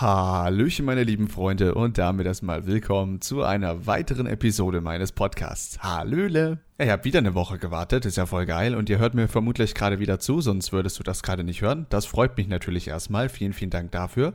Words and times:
Hallöchen, 0.00 0.86
meine 0.86 1.04
lieben 1.04 1.28
Freunde, 1.28 1.74
und 1.74 1.98
damit 1.98 2.24
erstmal 2.24 2.66
willkommen 2.66 3.20
zu 3.20 3.42
einer 3.42 3.86
weiteren 3.86 4.26
Episode 4.26 4.80
meines 4.80 5.12
Podcasts. 5.12 5.78
Hallöle! 5.82 6.58
Ihr 6.78 6.90
habt 6.90 7.04
wieder 7.04 7.18
eine 7.18 7.34
Woche 7.34 7.58
gewartet, 7.58 8.06
ist 8.06 8.16
ja 8.16 8.24
voll 8.24 8.46
geil, 8.46 8.74
und 8.74 8.88
ihr 8.88 8.98
hört 8.98 9.12
mir 9.12 9.28
vermutlich 9.28 9.74
gerade 9.74 9.98
wieder 9.98 10.18
zu, 10.18 10.40
sonst 10.40 10.72
würdest 10.72 10.98
du 10.98 11.02
das 11.02 11.22
gerade 11.22 11.44
nicht 11.44 11.60
hören. 11.60 11.84
Das 11.90 12.06
freut 12.06 12.34
mich 12.38 12.48
natürlich 12.48 12.88
erstmal. 12.88 13.28
Vielen, 13.28 13.52
vielen 13.52 13.70
Dank 13.70 13.92
dafür. 13.92 14.32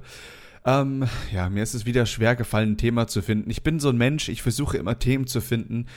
Ähm, 0.65 1.07
ja, 1.33 1.49
mir 1.49 1.63
ist 1.63 1.73
es 1.73 1.87
wieder 1.87 2.05
schwer 2.05 2.35
gefallen, 2.35 2.73
ein 2.73 2.77
Thema 2.77 3.07
zu 3.07 3.23
finden. 3.23 3.49
Ich 3.49 3.63
bin 3.63 3.79
so 3.79 3.89
ein 3.89 3.97
Mensch, 3.97 4.29
ich 4.29 4.43
versuche 4.43 4.77
immer 4.77 4.99
Themen 4.99 5.25
zu 5.25 5.41
finden, 5.41 5.87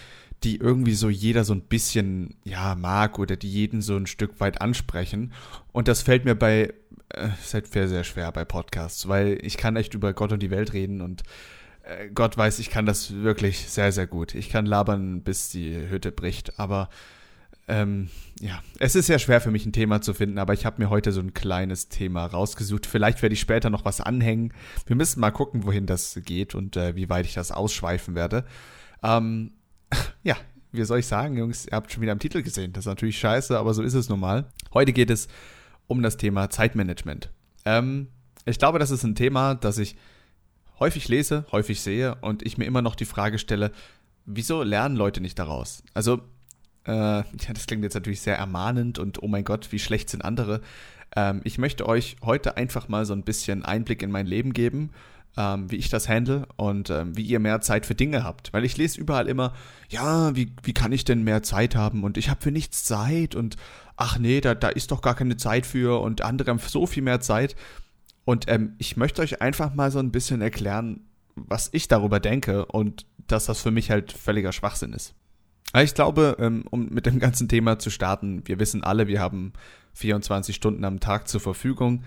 die 0.45 0.57
irgendwie 0.57 0.95
so 0.95 1.11
jeder 1.11 1.45
so 1.45 1.53
ein 1.53 1.61
bisschen, 1.61 2.37
ja, 2.43 2.75
mag 2.75 3.19
oder 3.19 3.37
die 3.37 3.51
jeden 3.51 3.83
so 3.83 3.97
ein 3.97 4.07
Stück 4.07 4.41
weit 4.41 4.63
ansprechen. 4.63 5.33
Und 5.73 5.89
das 5.89 6.01
fällt 6.01 6.25
mir 6.25 6.37
bei 6.37 6.73
äh, 7.11 7.29
ist 7.41 7.55
halt 7.55 7.67
sehr, 7.73 7.89
sehr 7.89 8.05
schwer 8.05 8.31
bei 8.33 8.45
Podcasts, 8.45 9.09
weil 9.09 9.39
ich 9.43 9.57
kann 9.57 9.77
echt 9.77 9.95
über 9.95 10.13
Gott 10.13 10.33
und 10.33 10.43
die 10.43 10.51
Welt 10.51 10.73
reden 10.73 11.01
und 11.01 11.23
äh, 11.83 12.09
Gott 12.09 12.37
weiß, 12.37 12.59
ich 12.59 12.71
kann 12.71 12.87
das 12.87 13.13
wirklich 13.13 13.69
sehr, 13.69 13.93
sehr 13.93 14.07
gut. 14.07 14.35
Ich 14.35 14.51
kann 14.51 14.67
labern, 14.67 15.23
bis 15.23 15.51
die 15.51 15.75
Hütte 15.89 16.13
bricht, 16.13 16.59
aber 16.59 16.89
ähm, 17.69 18.09
ja, 18.41 18.63
es 18.79 18.95
ist 18.95 19.07
sehr 19.07 19.19
schwer 19.19 19.41
für 19.41 19.51
mich 19.51 19.67
ein 19.67 19.73
Thema 19.73 20.01
zu 20.01 20.15
finden, 20.15 20.39
aber 20.39 20.55
ich 20.55 20.65
habe 20.65 20.83
mir 20.83 20.89
heute 20.89 21.13
so 21.13 21.21
ein 21.21 21.35
kleines 21.35 21.89
Thema 21.89 22.25
rausgesucht. 22.25 22.87
Vielleicht 22.87 23.21
werde 23.21 23.35
ich 23.35 23.41
später 23.41 23.69
noch 23.69 23.85
was 23.85 24.01
anhängen. 24.01 24.55
Wir 24.87 24.97
müssen 24.97 25.21
mal 25.21 25.31
gucken, 25.31 25.65
wohin 25.65 25.85
das 25.85 26.19
geht 26.25 26.55
und 26.55 26.77
äh, 26.77 26.97
wie 26.97 27.11
weit 27.11 27.27
ich 27.27 27.35
das 27.35 27.53
ausschweifen 27.53 28.15
werde. 28.15 28.45
Ähm, 29.03 29.53
ja, 30.23 30.37
wie 30.73 30.85
soll 30.85 31.01
ich 31.01 31.07
sagen, 31.07 31.37
Jungs, 31.37 31.67
ihr 31.67 31.73
habt 31.73 31.93
schon 31.93 32.01
wieder 32.01 32.13
am 32.13 32.19
Titel 32.19 32.43
gesehen. 32.43 32.73
Das 32.73 32.85
ist 32.85 32.89
natürlich 32.89 33.19
scheiße, 33.19 33.59
aber 33.59 33.75
so 33.75 33.83
ist 33.83 33.95
es 33.95 34.09
nun 34.09 34.21
mal. 34.21 34.47
Heute 34.73 34.95
geht 34.95 35.11
es 35.11 35.29
um 35.89 36.03
das 36.03 36.17
Thema 36.17 36.49
Zeitmanagement. 36.51 37.31
Ähm, 37.65 38.09
ich 38.45 38.59
glaube, 38.59 38.79
das 38.79 38.91
ist 38.91 39.03
ein 39.03 39.17
Thema, 39.17 39.57
das 39.57 39.79
ich 39.79 39.97
häufig 40.79 41.09
lese, 41.09 41.45
häufig 41.51 41.81
sehe 41.81 42.15
und 42.21 42.43
ich 42.47 42.57
mir 42.57 42.67
immer 42.67 42.83
noch 42.83 42.95
die 42.95 43.05
Frage 43.05 43.39
stelle, 43.39 43.73
wieso 44.25 44.63
lernen 44.63 44.97
Leute 44.97 45.21
nicht 45.21 45.39
daraus? 45.39 45.83
Also, 45.95 46.21
äh, 46.87 46.93
ja, 46.93 47.53
das 47.53 47.67
klingt 47.67 47.83
jetzt 47.83 47.95
natürlich 47.95 48.21
sehr 48.21 48.37
ermahnend 48.37 48.99
und 48.99 49.23
oh 49.23 49.29
mein 49.29 49.45
Gott, 49.45 49.73
wie 49.73 49.79
schlecht 49.79 50.09
sind 50.11 50.25
andere. 50.25 50.61
Ähm, 51.17 51.41
ich 51.45 51.59
möchte 51.59 51.87
euch 51.87 52.17
heute 52.23 52.57
einfach 52.57 52.89
mal 52.89 53.05
so 53.05 53.15
ein 53.15 53.25
bisschen 53.25 53.65
Einblick 53.65 54.03
in 54.03 54.11
mein 54.11 54.27
Leben 54.27 54.53
geben 54.53 54.91
ähm, 55.37 55.71
wie 55.71 55.77
ich 55.77 55.89
das 55.89 56.09
handle 56.09 56.47
und 56.57 56.91
ähm, 56.91 57.17
wie 57.17 57.23
ihr 57.23 57.39
mehr 57.39 57.61
Zeit 57.61 57.87
für 57.87 57.95
Dinge 57.95 58.25
habt. 58.25 58.53
Weil 58.53 58.65
ich 58.65 58.77
lese 58.77 59.01
überall 59.01 59.29
immer, 59.29 59.53
ja, 59.89 60.35
wie, 60.35 60.53
wie 60.63 60.75
kann 60.75 60.93
ich 60.93 61.05
denn 61.05 61.23
mehr 61.23 61.43
Zeit 61.43 61.77
haben 61.77 62.05
und 62.05 62.17
ich 62.17 62.31
habe 62.31 62.43
für 62.43 62.53
nichts 62.53 62.85
Zeit 62.85 63.35
und 63.35 63.57
ach 63.97 64.19
nee, 64.19 64.41
da, 64.41 64.55
da 64.55 64.69
ist 64.69 64.91
doch 64.91 65.03
gar 65.03 65.15
keine 65.15 65.37
Zeit 65.37 65.67
für 65.67 66.01
und 66.01 66.23
andere 66.23 66.51
haben 66.51 66.59
so 66.59 66.87
viel 66.87 67.03
mehr 67.03 67.21
Zeit. 67.21 67.57
Und 68.25 68.45
ähm, 68.49 68.75
ich 68.79 68.97
möchte 68.97 69.23
euch 69.23 69.41
einfach 69.41 69.75
mal 69.75 69.91
so 69.91 69.99
ein 69.99 70.13
bisschen 70.13 70.41
erklären, 70.41 71.01
was 71.35 71.71
ich 71.73 71.89
darüber 71.89 72.21
denke 72.21 72.67
und 72.67 73.07
dass 73.27 73.47
das 73.47 73.63
für 73.63 73.71
mich 73.71 73.91
halt 73.91 74.13
völliger 74.13 74.53
Schwachsinn 74.53 74.93
ist. 74.93 75.15
Ich 75.77 75.95
glaube, 75.95 76.37
ähm, 76.39 76.65
um 76.71 76.89
mit 76.89 77.07
dem 77.07 77.19
ganzen 77.19 77.49
Thema 77.49 77.79
zu 77.79 77.91
starten, 77.91 78.43
wir 78.47 78.59
wissen 78.59 78.83
alle, 78.83 79.07
wir 79.07 79.21
haben 79.21 79.53
24 79.95 80.57
Stunden 80.57 80.85
am 80.85 81.01
Tag 81.01 81.29
zur 81.29 81.41
Verfügung. 81.41 82.05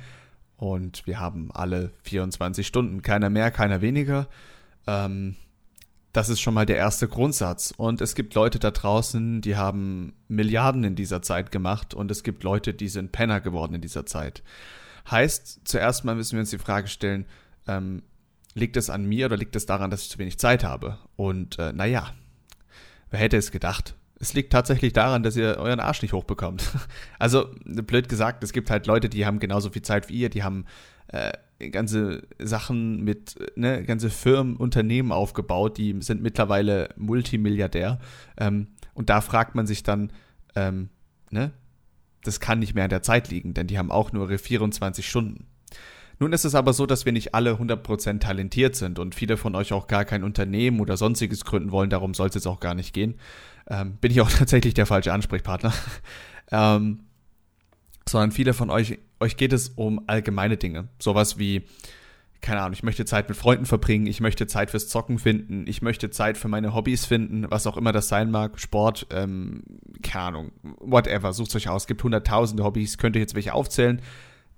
Und 0.61 1.07
wir 1.07 1.19
haben 1.19 1.49
alle 1.51 1.91
24 2.03 2.67
Stunden, 2.67 3.01
keiner 3.01 3.31
mehr, 3.31 3.49
keiner 3.49 3.81
weniger. 3.81 4.27
Ähm, 4.85 5.35
das 6.13 6.29
ist 6.29 6.39
schon 6.39 6.53
mal 6.53 6.67
der 6.67 6.75
erste 6.77 7.07
Grundsatz. 7.07 7.73
Und 7.75 7.99
es 7.99 8.13
gibt 8.13 8.35
Leute 8.35 8.59
da 8.59 8.69
draußen, 8.69 9.41
die 9.41 9.55
haben 9.55 10.13
Milliarden 10.27 10.83
in 10.83 10.93
dieser 10.93 11.23
Zeit 11.23 11.51
gemacht 11.51 11.95
und 11.95 12.11
es 12.11 12.21
gibt 12.21 12.43
Leute, 12.43 12.75
die 12.75 12.89
sind 12.89 13.11
Penner 13.11 13.41
geworden 13.41 13.73
in 13.73 13.81
dieser 13.81 14.05
Zeit. 14.05 14.43
Heißt, 15.09 15.61
zuerst 15.63 16.05
mal 16.05 16.13
müssen 16.13 16.33
wir 16.33 16.41
uns 16.41 16.51
die 16.51 16.59
Frage 16.59 16.89
stellen, 16.89 17.25
ähm, 17.67 18.03
liegt 18.53 18.77
es 18.77 18.91
an 18.91 19.03
mir 19.03 19.25
oder 19.25 19.37
liegt 19.37 19.55
es 19.55 19.65
daran, 19.65 19.89
dass 19.89 20.03
ich 20.03 20.09
zu 20.11 20.19
wenig 20.19 20.37
Zeit 20.37 20.63
habe? 20.63 20.99
Und 21.15 21.57
äh, 21.57 21.73
naja, 21.73 22.13
wer 23.09 23.19
hätte 23.19 23.37
es 23.37 23.49
gedacht? 23.49 23.95
Es 24.21 24.33
liegt 24.33 24.53
tatsächlich 24.53 24.93
daran, 24.93 25.23
dass 25.23 25.35
ihr 25.35 25.57
euren 25.57 25.79
Arsch 25.79 26.01
nicht 26.01 26.13
hochbekommt. 26.13 26.69
Also, 27.19 27.49
blöd 27.65 28.09
gesagt, 28.09 28.43
es 28.43 28.51
gibt 28.51 28.71
halt 28.71 28.87
Leute, 28.87 29.07
die 29.09 29.25
haben 29.25 29.39
genauso 29.39 29.69
viel 29.69 29.81
Zeit 29.83 30.09
wie 30.09 30.15
ihr, 30.15 30.29
die 30.29 30.43
haben 30.43 30.65
äh, 31.07 31.31
ganze 31.69 32.23
Sachen 32.39 33.03
mit, 33.03 33.35
ne, 33.55 33.83
ganze 33.83 34.09
Firmen, 34.09 34.55
Unternehmen 34.55 35.11
aufgebaut, 35.11 35.77
die 35.77 35.95
sind 36.01 36.21
mittlerweile 36.21 36.89
Multimilliardär. 36.95 37.99
Ähm, 38.37 38.67
und 38.93 39.09
da 39.09 39.21
fragt 39.21 39.53
man 39.53 39.67
sich 39.67 39.83
dann, 39.83 40.11
ähm, 40.55 40.89
ne, 41.29 41.51
das 42.23 42.39
kann 42.39 42.59
nicht 42.59 42.73
mehr 42.73 42.85
an 42.85 42.89
der 42.89 43.03
Zeit 43.03 43.29
liegen, 43.29 43.53
denn 43.53 43.67
die 43.67 43.77
haben 43.77 43.91
auch 43.91 44.11
nur 44.11 44.29
ihre 44.29 44.39
24 44.39 45.07
Stunden. 45.07 45.45
Nun 46.19 46.33
ist 46.33 46.45
es 46.45 46.55
aber 46.55 46.73
so, 46.73 46.85
dass 46.85 47.05
wir 47.05 47.11
nicht 47.11 47.33
alle 47.35 47.53
100% 47.53 48.19
talentiert 48.19 48.75
sind 48.75 48.99
und 48.99 49.15
viele 49.15 49.37
von 49.37 49.55
euch 49.55 49.73
auch 49.73 49.87
gar 49.87 50.05
kein 50.05 50.23
Unternehmen 50.23 50.79
oder 50.79 50.97
sonstiges 50.97 51.45
gründen 51.45 51.71
wollen, 51.71 51.89
darum 51.89 52.13
soll 52.13 52.29
es 52.29 52.35
jetzt 52.35 52.47
auch 52.47 52.59
gar 52.59 52.75
nicht 52.75 52.93
gehen 52.93 53.15
ähm, 53.71 53.97
bin 54.01 54.11
ich 54.11 54.21
auch 54.21 54.29
tatsächlich 54.37 54.73
der 54.73 54.85
falsche 54.85 55.13
Ansprechpartner. 55.13 55.73
ähm, 56.51 56.99
sondern 58.07 58.31
viele 58.31 58.53
von 58.53 58.69
euch, 58.69 58.99
euch 59.19 59.37
geht 59.37 59.53
es 59.53 59.69
um 59.69 60.03
allgemeine 60.07 60.57
Dinge. 60.57 60.89
Sowas 60.99 61.37
wie, 61.37 61.63
keine 62.41 62.59
Ahnung, 62.59 62.73
ich 62.73 62.83
möchte 62.83 63.05
Zeit 63.05 63.29
mit 63.29 63.37
Freunden 63.37 63.65
verbringen, 63.65 64.07
ich 64.07 64.19
möchte 64.19 64.47
Zeit 64.47 64.71
fürs 64.71 64.89
Zocken 64.89 65.19
finden, 65.19 65.65
ich 65.67 65.81
möchte 65.81 66.09
Zeit 66.09 66.37
für 66.37 66.47
meine 66.47 66.73
Hobbys 66.73 67.05
finden, 67.05 67.49
was 67.49 67.67
auch 67.67 67.77
immer 67.77 67.91
das 67.91 68.09
sein 68.09 68.31
mag, 68.31 68.59
Sport, 68.59 69.07
ähm, 69.11 69.63
keine 70.01 70.25
Ahnung, 70.25 70.51
whatever, 70.79 71.31
sucht 71.31 71.55
euch 71.55 71.69
aus, 71.69 71.83
es 71.83 71.87
gibt 71.87 72.03
hunderttausende 72.03 72.63
Hobbys, 72.63 72.97
könnt 72.97 73.15
ihr 73.15 73.21
jetzt 73.21 73.35
welche 73.35 73.53
aufzählen, 73.53 74.01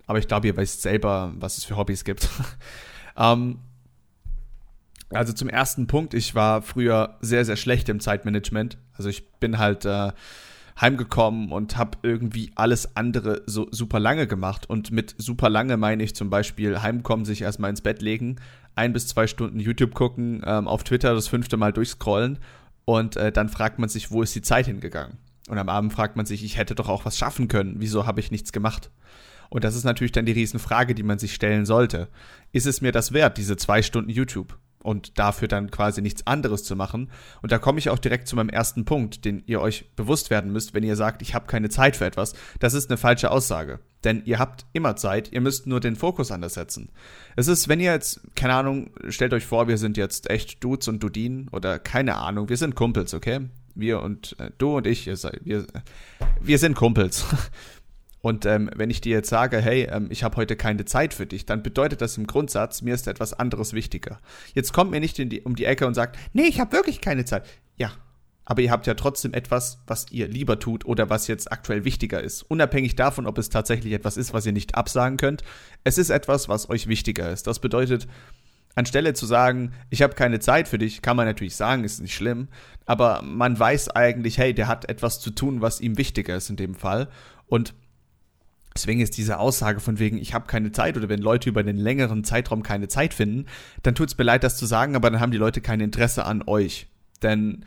aber 0.08 0.20
ich 0.20 0.28
glaube, 0.28 0.48
ihr 0.48 0.58
wisst 0.58 0.82
selber, 0.82 1.34
was 1.38 1.58
es 1.58 1.66
für 1.66 1.76
Hobbys 1.76 2.06
gibt. 2.06 2.30
ähm, 3.18 3.60
also 5.14 5.34
zum 5.34 5.50
ersten 5.50 5.88
Punkt, 5.88 6.14
ich 6.14 6.36
war 6.36 6.62
früher 6.62 7.18
sehr, 7.22 7.46
sehr 7.46 7.56
schlecht 7.56 7.90
im 7.90 8.00
Zeitmanagement. 8.00 8.78
Also 8.94 9.10
ich 9.10 9.30
bin 9.40 9.58
halt 9.58 9.86
äh, 9.86 10.12
heimgekommen 10.80 11.52
und 11.52 11.78
habe 11.78 11.98
irgendwie 12.04 12.52
alles 12.56 12.96
andere 12.96 13.44
so 13.46 13.68
super 13.72 14.00
lange 14.00 14.28
gemacht. 14.28 14.70
Und 14.70 14.92
mit 14.92 15.16
super 15.18 15.50
lange 15.50 15.78
meine 15.78 16.04
ich 16.04 16.16
zum 16.16 16.30
Beispiel 16.30 16.82
heimkommen, 16.82 17.26
sich 17.26 17.42
erstmal 17.42 17.70
ins 17.70 17.82
Bett 17.82 18.02
legen, 18.02 18.38
ein 18.76 18.94
bis 18.94 19.08
zwei 19.08 19.28
Stunden 19.28 19.60
YouTube 19.60 19.94
gucken, 19.94 20.42
ähm, 20.46 20.68
auf 20.68 20.84
Twitter 20.84 21.14
das 21.14 21.28
fünfte 21.28 21.58
Mal 21.58 21.74
durchscrollen 21.74 22.40
und 22.86 23.16
äh, 23.16 23.32
dann 23.32 23.50
fragt 23.50 23.80
man 23.80 23.90
sich, 23.90 24.12
wo 24.12 24.22
ist 24.22 24.36
die 24.36 24.42
Zeit 24.42 24.66
hingegangen? 24.66 25.18
Und 25.50 25.58
am 25.58 25.70
Abend 25.70 25.94
fragt 25.94 26.16
man 26.16 26.26
sich, 26.26 26.44
ich 26.44 26.58
hätte 26.58 26.76
doch 26.76 26.90
auch 26.90 27.06
was 27.06 27.18
schaffen 27.18 27.48
können, 27.48 27.76
wieso 27.78 28.06
habe 28.06 28.20
ich 28.20 28.32
nichts 28.32 28.52
gemacht? 28.52 28.90
Und 29.50 29.64
das 29.64 29.76
ist 29.76 29.84
natürlich 29.84 30.12
dann 30.12 30.26
die 30.26 30.32
Riesenfrage, 30.32 30.96
die 30.96 31.04
man 31.04 31.20
sich 31.20 31.34
stellen 31.36 31.66
sollte. 31.66 32.08
Ist 32.52 32.66
es 32.66 32.82
mir 32.82 32.92
das 32.92 33.12
wert, 33.12 33.38
diese 33.38 33.56
zwei 33.56 33.82
Stunden 33.82 34.10
YouTube? 34.10 34.58
Und 34.84 35.18
dafür 35.18 35.48
dann 35.48 35.72
quasi 35.72 36.02
nichts 36.02 36.28
anderes 36.28 36.64
zu 36.64 36.76
machen. 36.76 37.10
Und 37.42 37.52
da 37.52 37.58
komme 37.58 37.80
ich 37.80 37.90
auch 37.90 38.00
direkt 38.00 38.28
zu 38.28 38.36
meinem 38.36 38.50
ersten 38.50 38.86
Punkt, 38.86 39.26
den 39.26 39.44
ihr 39.48 39.62
euch 39.62 39.90
bewusst 39.96 40.30
werden 40.30 40.52
müsst, 40.52 40.74
wenn 40.74 40.84
ihr 40.84 40.96
sagt, 40.96 41.22
ich 41.22 41.34
habe 41.34 41.48
keine 41.48 41.70
Zeit 41.70 41.96
für 41.96 42.06
etwas. 42.06 42.34
Das 42.60 42.74
ist 42.74 42.90
eine 42.90 42.98
falsche 42.98 43.32
Aussage. 43.32 43.80
Denn 44.04 44.22
ihr 44.26 44.38
habt 44.38 44.66
immer 44.74 44.96
Zeit, 44.96 45.32
ihr 45.32 45.42
müsst 45.42 45.66
nur 45.66 45.80
den 45.80 45.96
Fokus 45.96 46.32
anders 46.32 46.56
setzen. 46.56 46.90
Es 47.36 47.48
ist, 47.48 47.70
wenn 47.70 47.80
ihr 47.80 47.92
jetzt, 47.92 48.22
keine 48.36 48.54
Ahnung, 48.56 48.92
stellt 49.08 49.34
euch 49.34 49.46
vor, 49.46 49.68
wir 49.68 49.78
sind 49.78 49.98
jetzt 49.98 50.30
echt 50.30 50.64
Dudes 50.64 50.88
und 50.88 51.02
Dudinen 51.02 51.48
oder 51.50 51.80
keine 51.80 52.16
Ahnung, 52.16 52.50
wir 52.50 52.58
sind 52.58 52.76
Kumpels, 52.76 53.14
okay? 53.14 53.48
Wir 53.76 54.02
und 54.02 54.36
äh, 54.40 54.52
du 54.58 54.78
und 54.78 54.86
ich, 54.86 55.08
ihr 55.08 55.18
seid, 55.18 55.40
wir, 55.44 55.66
wir 56.42 56.60
sind 56.60 56.76
Kumpels. 56.76 57.26
Und 58.24 58.46
ähm, 58.46 58.70
wenn 58.74 58.90
ich 58.90 59.02
dir 59.02 59.18
jetzt 59.18 59.30
sage, 59.30 59.60
hey, 59.60 59.90
ähm, 59.92 60.08
ich 60.10 60.24
habe 60.24 60.38
heute 60.38 60.56
keine 60.56 60.86
Zeit 60.86 61.14
für 61.14 61.26
dich, 61.26 61.46
dann 61.46 61.62
bedeutet 61.62 62.00
das 62.00 62.18
im 62.18 62.26
Grundsatz, 62.26 62.82
mir 62.82 62.94
ist 62.94 63.06
etwas 63.06 63.34
anderes 63.34 63.74
wichtiger. 63.74 64.18
Jetzt 64.54 64.72
kommt 64.72 64.92
mir 64.92 65.02
nicht 65.02 65.18
die, 65.18 65.42
um 65.42 65.58
die 65.58 65.66
Ecke 65.66 65.86
und 65.86 65.94
sagt, 65.94 66.18
nee, 66.32 66.44
ich 66.44 66.62
habe 66.62 66.72
wirklich 66.72 67.02
keine 67.02 67.26
Zeit. 67.26 67.46
Ja, 67.76 67.92
aber 68.46 68.62
ihr 68.62 68.72
habt 68.72 68.88
ja 68.88 68.94
trotzdem 68.94 69.34
etwas, 69.34 69.80
was 69.88 70.06
ihr 70.10 70.30
lieber 70.30 70.58
tut 70.58 70.86
oder 70.86 71.10
was 71.10 71.28
jetzt 71.28 71.52
aktuell 71.52 71.84
wichtiger 71.84 72.24
ist. 72.24 72.44
Unabhängig 72.44 72.96
davon, 72.96 73.28
ob 73.28 73.38
es 73.38 73.50
tatsächlich 73.50 73.92
etwas 73.92 74.16
ist, 74.16 74.34
was 74.34 74.46
ihr 74.46 74.54
nicht 74.54 74.76
absagen 74.76 75.18
könnt. 75.18 75.44
Es 75.84 75.98
ist 75.98 76.10
etwas, 76.10 76.48
was 76.48 76.70
euch 76.70 76.88
wichtiger 76.88 77.30
ist. 77.30 77.46
Das 77.46 77.60
bedeutet, 77.60 78.08
anstelle 78.74 79.14
zu 79.14 79.26
sagen, 79.26 79.74
ich 79.90 80.02
habe 80.02 80.16
keine 80.16 80.40
Zeit 80.40 80.70
für 80.70 80.78
dich, 80.78 81.02
kann 81.02 81.18
man 81.18 81.26
natürlich 81.26 81.58
sagen, 81.58 81.84
ist 81.84 82.02
nicht 82.02 82.16
schlimm, 82.16 82.48
aber 82.86 83.22
man 83.22 83.60
weiß 83.60 83.90
eigentlich, 83.90 84.38
hey, 84.38 84.54
der 84.54 84.70
hat 84.70 84.88
etwas 84.88 85.20
zu 85.20 85.32
tun, 85.32 85.60
was 85.60 85.82
ihm 85.82 85.98
wichtiger 85.98 86.38
ist 86.38 86.50
in 86.50 86.56
dem 86.56 86.74
Fall. 86.74 87.10
Und 87.48 87.74
Deswegen 88.76 89.02
ist 89.02 89.18
diese 89.18 89.40
Aussage 89.40 89.80
von 89.80 90.00
wegen, 90.00 90.18
ich 90.18 90.34
habe 90.34 90.48
keine 90.48 90.72
Zeit 90.72 90.98
oder 90.98 91.10
wenn 91.10 91.22
Leute 91.22 91.50
über 91.50 91.60
einen 91.60 91.78
längeren 91.78 92.24
Zeitraum 92.24 92.64
keine 92.64 92.88
Zeit 92.88 93.14
finden, 93.14 93.46
dann 93.84 93.96
tut 93.96 94.08
es 94.10 94.18
mir 94.18 94.24
leid, 94.24 94.44
das 94.44 94.58
zu 94.58 94.66
sagen, 94.66 94.96
aber 94.96 95.12
dann 95.12 95.20
haben 95.20 95.32
die 95.32 95.38
Leute 95.38 95.62
kein 95.62 95.80
Interesse 95.80 96.26
an 96.26 96.44
euch. 96.48 96.88
Denn 97.22 97.66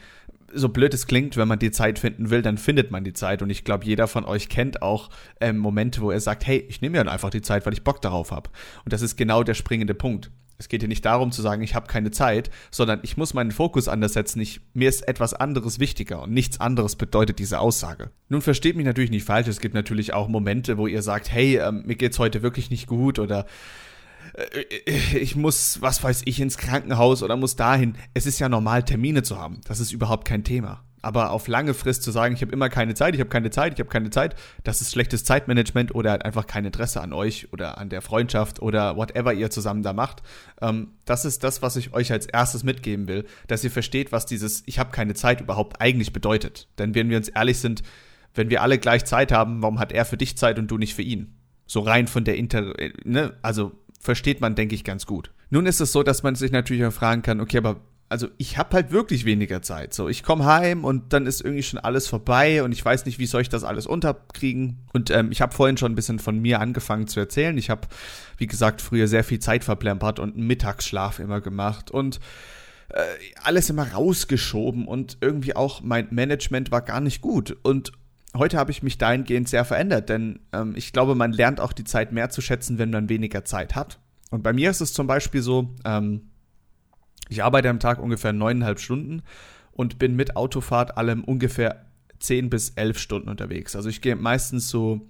so 0.53 0.69
blöd 0.69 0.95
es 0.95 1.07
klingt, 1.07 1.37
wenn 1.37 1.49
man 1.49 1.59
die 1.59 1.71
Zeit 1.71 1.99
finden 1.99 2.31
will, 2.31 2.43
dann 2.43 2.59
findet 2.59 2.91
man 2.91 3.05
die 3.05 3.13
Zeit. 3.13 3.43
Und 3.43 3.51
ich 3.51 3.65
glaube, 3.65 3.85
jeder 3.85 4.07
von 4.09 4.25
euch 4.25 4.49
kennt 4.49 4.83
auch 4.83 5.11
ähm, 5.41 5.59
Momente, 5.59 6.01
wo 6.01 6.11
er 6.11 6.21
sagt, 6.21 6.47
hey, 6.47 6.65
ich 6.69 6.81
nehme 6.81 7.03
mir 7.03 7.11
einfach 7.11 7.31
die 7.31 7.43
Zeit, 7.43 7.67
weil 7.67 7.73
ich 7.73 7.85
Bock 7.85 8.01
darauf 8.01 8.31
habe. 8.31 8.51
Und 8.85 8.93
das 8.93 9.03
ist 9.03 9.17
genau 9.17 9.43
der 9.43 9.55
springende 9.55 9.95
Punkt. 9.95 10.31
Es 10.59 10.69
geht 10.69 10.81
hier 10.81 10.89
nicht 10.89 11.05
darum 11.05 11.33
zu 11.33 11.43
sagen, 11.43 11.63
ich 11.63 11.75
habe 11.75 11.87
keine 11.87 12.11
Zeit, 12.11 12.51
sondern 12.71 13.01
ich 13.03 13.17
muss 13.17 13.35
meinen 13.35 13.51
Fokus 13.51 13.89
anders 13.89 14.15
setzen. 14.15 14.41
Ich, 14.41 14.61
mir 14.75 14.89
ist 14.89 15.07
etwas 15.07 15.35
anderes 15.35 15.79
wichtiger 15.79 16.23
und 16.23 16.33
nichts 16.33 16.61
anderes 16.61 16.97
bedeutet 16.97 17.39
diese 17.39 17.61
Aussage. 17.61 18.11
Nun 18.29 18.41
versteht 18.41 18.77
mich 18.77 18.87
natürlich 18.87 19.11
nicht 19.11 19.25
falsch. 19.25 19.49
Es 19.49 19.61
gibt 19.61 19.75
natürlich 19.75 20.13
auch 20.13 20.29
Momente, 20.29 20.79
wo 20.79 20.87
ihr 20.87 21.03
sagt, 21.03 21.31
hey, 21.31 21.59
ähm, 21.59 21.83
mir 21.87 21.97
geht's 21.97 22.19
heute 22.19 22.43
wirklich 22.43 22.71
nicht 22.71 22.87
gut 22.87 23.19
oder 23.19 23.47
äh, 24.35 25.17
ich 25.19 25.37
muss, 25.37 25.81
was 25.83 26.03
weiß 26.03 26.23
ich, 26.25 26.41
ins 26.41 26.59
Krankenhaus 26.59 27.23
oder 27.23 27.37
muss 27.37 27.57
dahin. 27.57 27.97
Es 28.15 28.27
ist 28.27 28.39
ja 28.39 28.49
normal, 28.49 28.83
Termine 28.83 29.23
zu 29.23 29.39
haben. 29.39 29.61
Das 29.67 29.81
ist 29.81 29.93
überhaupt 29.93 30.27
kein 30.27 30.45
Thema. 30.45 30.83
Aber 31.07 31.31
auf 31.31 31.47
lange 31.47 31.73
Frist 31.73 32.03
zu 32.03 32.11
sagen, 32.11 32.35
ich 32.35 32.43
habe 32.43 32.51
immer 32.51 32.69
keine 32.69 32.95
Zeit, 32.95 33.15
ich 33.15 33.21
habe 33.21 33.31
keine 33.31 33.51
Zeit, 33.51 33.75
ich 33.75 33.79
habe 33.79 33.89
keine 33.89 34.11
Zeit, 34.11 34.35
das 34.65 34.81
ist 34.81 34.91
schlechtes 34.91 35.23
Zeitmanagement 35.23 35.95
oder 35.95 36.11
halt 36.11 36.25
einfach 36.25 36.49
kein 36.49 36.65
Interesse 36.65 37.01
an 37.01 37.13
euch 37.13 37.53
oder 37.53 37.79
an 37.79 37.91
der 37.91 38.03
Freundschaft 38.03 38.61
oder 38.61 38.97
whatever 38.97 39.33
ihr 39.33 39.49
zusammen 39.49 39.85
da 39.85 39.93
macht. 39.93 40.25
Ähm, 40.61 40.89
das 41.05 41.25
ist 41.25 41.45
das, 41.45 41.63
was 41.63 41.77
ich 41.77 41.95
euch 41.95 42.11
als 42.11 42.27
erstes 42.27 42.65
mitgeben 42.65 43.07
will, 43.07 43.25
dass 43.47 43.63
ihr 43.63 43.71
versteht, 43.71 44.11
was 44.11 44.27
dieses 44.27 44.65
Ich 44.67 44.81
habe 44.81 44.91
keine 44.91 45.15
Zeit 45.15 45.41
überhaupt 45.41 45.81
eigentlich 45.81 46.13
bedeutet. 46.13 46.67
Denn 46.77 46.97
wenn 46.97 47.09
wir 47.09 47.19
uns 47.19 47.29
ehrlich 47.29 47.59
sind, 47.59 47.85
wenn 48.35 48.51
wir 48.51 48.63
alle 48.63 48.77
gleich 48.77 49.05
Zeit 49.05 49.31
haben, 49.31 49.63
warum 49.63 49.79
hat 49.79 49.93
er 49.93 50.07
für 50.07 50.17
dich 50.17 50.37
Zeit 50.37 50.59
und 50.59 50.69
du 50.73 50.77
nicht 50.77 50.97
für 50.97 51.03
ihn? 51.03 51.37
So 51.67 51.83
rein 51.83 52.09
von 52.09 52.25
der 52.25 52.37
Inter, 52.37 52.77
äh, 52.81 52.93
ne, 53.05 53.37
also 53.43 53.71
versteht 54.01 54.41
man, 54.41 54.57
denke 54.57 54.75
ich, 54.75 54.83
ganz 54.83 55.07
gut. 55.07 55.31
Nun 55.51 55.67
ist 55.67 55.81
es 55.81 55.93
so, 55.93 56.03
dass 56.03 56.25
man 56.25 56.35
sich 56.35 56.51
natürlich 56.51 56.85
auch 56.85 56.93
fragen 56.93 57.23
kann, 57.23 57.41
okay, 57.41 57.59
aber 57.59 57.81
also 58.09 58.29
ich 58.39 58.57
habe 58.57 58.75
halt 58.75 58.93
wirklich 58.93 59.25
weniger 59.25 59.63
Zeit. 59.63 59.93
So, 59.93 60.09
ich 60.09 60.23
komme 60.23 60.45
heim 60.45 60.85
und 60.85 61.13
dann 61.13 61.27
ist 61.27 61.41
irgendwie 61.41 61.63
schon 61.63 61.81
alles 61.81 62.07
vorbei 62.07 62.63
und 62.63 62.73
ich 62.73 62.85
weiß 62.85 63.05
nicht, 63.05 63.19
wie 63.19 63.27
soll 63.27 63.43
ich 63.43 63.49
das 63.49 63.65
alles 63.65 63.87
unterkriegen. 63.87 64.79
Und 64.93 65.11
ähm, 65.11 65.33
ich 65.33 65.41
habe 65.41 65.55
vorhin 65.55 65.77
schon 65.77 65.93
ein 65.93 65.97
bisschen 65.97 66.19
von 66.19 66.39
mir 66.39 66.61
angefangen 66.61 67.09
zu 67.09 67.19
erzählen. 67.19 67.59
Ich 67.59 67.69
habe, 67.69 67.89
wie 68.39 68.47
gesagt, 68.47 68.81
früher 68.81 69.09
sehr 69.09 69.25
viel 69.25 69.41
Zeit 69.41 69.65
verplempert 69.65 70.21
und 70.21 70.37
einen 70.37 70.47
Mittagsschlaf 70.47 71.19
immer 71.19 71.41
gemacht 71.41 71.91
und 71.91 72.21
äh, 72.91 73.03
alles 73.43 73.71
immer 73.71 73.93
rausgeschoben 73.93 74.87
und 74.87 75.19
irgendwie 75.21 75.57
auch 75.57 75.81
mein 75.83 76.07
Management 76.11 76.71
war 76.71 76.83
gar 76.83 77.01
nicht 77.01 77.21
gut. 77.21 77.57
Und 77.63 77.91
heute 78.37 78.57
habe 78.57 78.71
ich 78.71 78.85
mich 78.85 78.99
dahingehend 78.99 79.49
sehr 79.49 79.65
verändert, 79.65 80.09
denn 80.09 80.41
ähm, 80.53 80.75
ich 80.77 80.93
glaube, 80.93 81.17
man 81.17 81.33
lernt 81.33 81.61
auch 81.61 81.73
die 81.73 81.85
Zeit 81.85 82.13
mehr 82.13 82.31
zu 82.31 82.41
schätzen, 82.41 82.79
wenn 82.79 82.91
man 82.91 83.09
weniger 83.09 83.45
Zeit 83.45 83.75
hat. 83.75 83.99
Und 84.31 84.45
bei 84.45 84.53
mir 84.53 84.71
ist 84.71 84.81
es 84.81 84.93
zum 84.93 85.09
Beispiel 85.09 85.43
so, 85.43 85.75
ähm, 85.85 86.31
ich 87.29 87.43
arbeite 87.43 87.69
am 87.69 87.81
Tag 87.81 87.99
ungefähr 87.99 88.33
neuneinhalb 88.33 88.81
Stunden 88.81 89.23
und 89.73 89.99
bin 89.99 90.17
mit 90.17 90.37
Autofahrt 90.37 90.97
allem 90.97 91.25
ungefähr 91.25 91.87
zehn 92.19 92.51
bis 92.51 92.71
elf 92.71 92.99
Stunden 92.99 93.29
unterwegs. 93.29 93.77
Also 93.77 93.89
ich 93.89 94.01
gehe 94.01 94.17
meistens 94.17 94.69
so, 94.69 95.01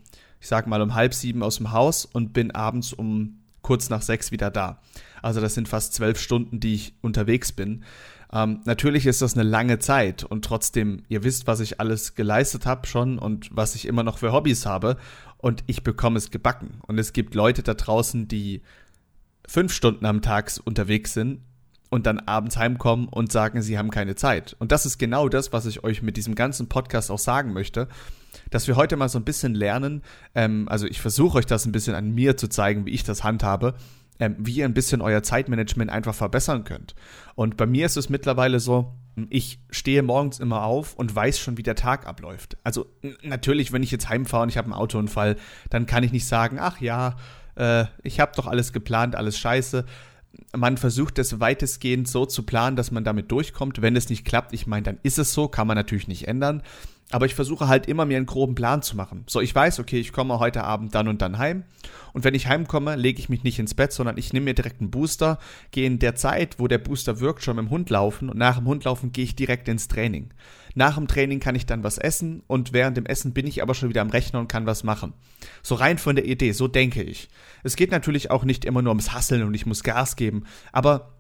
ich 0.40 0.48
sag 0.48 0.66
mal 0.66 0.82
um 0.82 0.94
halb 0.94 1.14
sieben 1.14 1.42
aus 1.42 1.56
dem 1.56 1.72
Haus 1.72 2.04
und 2.04 2.32
bin 2.32 2.50
abends 2.50 2.92
um 2.92 3.38
kurz 3.62 3.90
nach 3.90 4.02
sechs 4.02 4.32
wieder 4.32 4.50
da. 4.50 4.80
Also 5.22 5.40
das 5.40 5.54
sind 5.54 5.68
fast 5.68 5.94
zwölf 5.94 6.20
Stunden, 6.20 6.60
die 6.60 6.74
ich 6.74 6.94
unterwegs 7.00 7.52
bin. 7.52 7.84
Ähm, 8.32 8.60
natürlich 8.64 9.06
ist 9.06 9.22
das 9.22 9.34
eine 9.34 9.48
lange 9.48 9.78
Zeit 9.78 10.24
und 10.24 10.44
trotzdem, 10.44 11.02
ihr 11.08 11.22
wisst, 11.22 11.46
was 11.46 11.60
ich 11.60 11.80
alles 11.80 12.14
geleistet 12.14 12.66
habe 12.66 12.86
schon 12.86 13.18
und 13.18 13.48
was 13.52 13.74
ich 13.74 13.86
immer 13.86 14.02
noch 14.02 14.18
für 14.18 14.32
Hobbys 14.32 14.66
habe 14.66 14.96
und 15.38 15.62
ich 15.66 15.82
bekomme 15.82 16.18
es 16.18 16.30
gebacken. 16.30 16.78
Und 16.86 16.98
es 16.98 17.12
gibt 17.12 17.34
Leute 17.34 17.62
da 17.62 17.74
draußen, 17.74 18.28
die 18.28 18.62
fünf 19.46 19.72
Stunden 19.72 20.06
am 20.06 20.22
Tag 20.22 20.52
unterwegs 20.64 21.12
sind 21.12 21.40
und 21.90 22.06
dann 22.06 22.18
abends 22.20 22.56
heimkommen 22.56 23.08
und 23.08 23.30
sagen, 23.30 23.62
sie 23.62 23.78
haben 23.78 23.90
keine 23.90 24.14
Zeit. 24.14 24.56
Und 24.58 24.72
das 24.72 24.86
ist 24.86 24.98
genau 24.98 25.28
das, 25.28 25.52
was 25.52 25.66
ich 25.66 25.84
euch 25.84 26.02
mit 26.02 26.16
diesem 26.16 26.34
ganzen 26.34 26.68
Podcast 26.68 27.10
auch 27.10 27.18
sagen 27.18 27.52
möchte, 27.52 27.88
dass 28.50 28.66
wir 28.66 28.76
heute 28.76 28.96
mal 28.96 29.08
so 29.08 29.18
ein 29.18 29.24
bisschen 29.24 29.54
lernen, 29.54 30.02
ähm, 30.34 30.68
also 30.68 30.86
ich 30.86 31.00
versuche 31.00 31.38
euch 31.38 31.46
das 31.46 31.64
ein 31.66 31.72
bisschen 31.72 31.94
an 31.94 32.10
mir 32.10 32.36
zu 32.36 32.48
zeigen, 32.48 32.86
wie 32.86 32.90
ich 32.90 33.04
das 33.04 33.24
handhabe, 33.24 33.74
ähm, 34.18 34.36
wie 34.38 34.56
ihr 34.56 34.64
ein 34.64 34.74
bisschen 34.74 35.00
euer 35.00 35.22
Zeitmanagement 35.22 35.90
einfach 35.90 36.14
verbessern 36.14 36.64
könnt. 36.64 36.94
Und 37.34 37.56
bei 37.56 37.66
mir 37.66 37.86
ist 37.86 37.96
es 37.96 38.08
mittlerweile 38.08 38.60
so, 38.60 38.94
ich 39.30 39.60
stehe 39.70 40.02
morgens 40.02 40.40
immer 40.40 40.64
auf 40.64 40.94
und 40.94 41.14
weiß 41.14 41.38
schon, 41.38 41.56
wie 41.56 41.62
der 41.62 41.74
Tag 41.74 42.06
abläuft. 42.06 42.58
Also 42.64 42.86
natürlich, 43.22 43.72
wenn 43.72 43.82
ich 43.82 43.90
jetzt 43.90 44.08
heimfahre 44.08 44.42
und 44.42 44.48
ich 44.50 44.58
habe 44.58 44.66
einen 44.66 44.74
Autounfall, 44.74 45.36
dann 45.70 45.86
kann 45.86 46.04
ich 46.04 46.12
nicht 46.12 46.26
sagen, 46.26 46.58
ach 46.60 46.80
ja, 46.80 47.16
äh, 47.56 47.86
ich 48.02 48.20
habe 48.20 48.32
doch 48.36 48.46
alles 48.46 48.72
geplant, 48.72 49.16
alles 49.16 49.38
scheiße 49.38 49.84
man 50.54 50.76
versucht 50.76 51.18
es 51.18 51.40
weitestgehend 51.40 52.08
so 52.08 52.26
zu 52.26 52.42
planen, 52.44 52.76
dass 52.76 52.90
man 52.90 53.04
damit 53.04 53.30
durchkommt. 53.30 53.82
Wenn 53.82 53.96
es 53.96 54.08
nicht 54.08 54.24
klappt, 54.24 54.52
ich 54.52 54.66
meine, 54.66 54.82
dann 54.82 54.98
ist 55.02 55.18
es 55.18 55.32
so, 55.32 55.48
kann 55.48 55.66
man 55.66 55.76
natürlich 55.76 56.08
nicht 56.08 56.28
ändern. 56.28 56.62
Aber 57.12 57.26
ich 57.26 57.34
versuche 57.34 57.68
halt 57.68 57.86
immer 57.86 58.04
mir 58.04 58.16
einen 58.16 58.26
groben 58.26 58.56
Plan 58.56 58.82
zu 58.82 58.96
machen. 58.96 59.24
So, 59.28 59.40
ich 59.40 59.54
weiß, 59.54 59.78
okay, 59.78 60.00
ich 60.00 60.12
komme 60.12 60.40
heute 60.40 60.64
Abend 60.64 60.94
dann 60.94 61.06
und 61.06 61.22
dann 61.22 61.38
heim. 61.38 61.62
Und 62.12 62.24
wenn 62.24 62.34
ich 62.34 62.48
heimkomme, 62.48 62.96
lege 62.96 63.20
ich 63.20 63.28
mich 63.28 63.44
nicht 63.44 63.58
ins 63.58 63.74
Bett, 63.74 63.92
sondern 63.92 64.18
ich 64.18 64.32
nehme 64.32 64.44
mir 64.44 64.54
direkt 64.54 64.80
einen 64.80 64.90
Booster, 64.90 65.38
gehe 65.70 65.86
in 65.86 65.98
der 65.98 66.16
Zeit, 66.16 66.58
wo 66.58 66.66
der 66.66 66.78
Booster 66.78 67.20
wirkt, 67.20 67.44
schon 67.44 67.56
mit 67.56 67.66
dem 67.66 67.70
Hund 67.70 67.90
laufen 67.90 68.28
und 68.28 68.38
nach 68.38 68.56
dem 68.56 68.66
Hund 68.66 68.84
laufen 68.84 69.12
gehe 69.12 69.24
ich 69.24 69.36
direkt 69.36 69.68
ins 69.68 69.86
Training. 69.86 70.30
Nach 70.74 70.96
dem 70.96 71.08
Training 71.08 71.40
kann 71.40 71.54
ich 71.54 71.64
dann 71.64 71.84
was 71.84 71.98
essen 71.98 72.42
und 72.46 72.72
während 72.72 72.96
dem 72.96 73.06
Essen 73.06 73.32
bin 73.32 73.46
ich 73.46 73.62
aber 73.62 73.74
schon 73.74 73.88
wieder 73.88 74.02
am 74.02 74.10
Rechner 74.10 74.40
und 74.40 74.48
kann 74.48 74.66
was 74.66 74.82
machen. 74.82 75.14
So 75.62 75.74
rein 75.74 75.98
von 75.98 76.16
der 76.16 76.26
Idee, 76.26 76.52
so 76.52 76.68
denke 76.68 77.02
ich. 77.02 77.28
Es 77.62 77.76
geht 77.76 77.92
natürlich 77.92 78.30
auch 78.30 78.44
nicht 78.44 78.64
immer 78.64 78.82
nur 78.82 78.90
ums 78.90 79.12
Hasseln 79.12 79.42
und 79.42 79.54
ich 79.54 79.66
muss 79.66 79.84
Gas 79.84 80.16
geben, 80.16 80.44
aber 80.72 81.15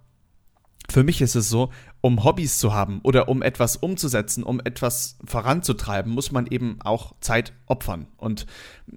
für 0.88 1.02
mich 1.02 1.20
ist 1.20 1.34
es 1.34 1.48
so, 1.48 1.70
um 2.00 2.22
Hobbys 2.24 2.58
zu 2.58 2.72
haben 2.72 3.00
oder 3.02 3.28
um 3.28 3.42
etwas 3.42 3.76
umzusetzen, 3.76 4.44
um 4.44 4.60
etwas 4.60 5.18
voranzutreiben, 5.24 6.12
muss 6.12 6.30
man 6.30 6.46
eben 6.46 6.78
auch 6.80 7.14
Zeit 7.20 7.52
opfern. 7.66 8.06
Und 8.16 8.46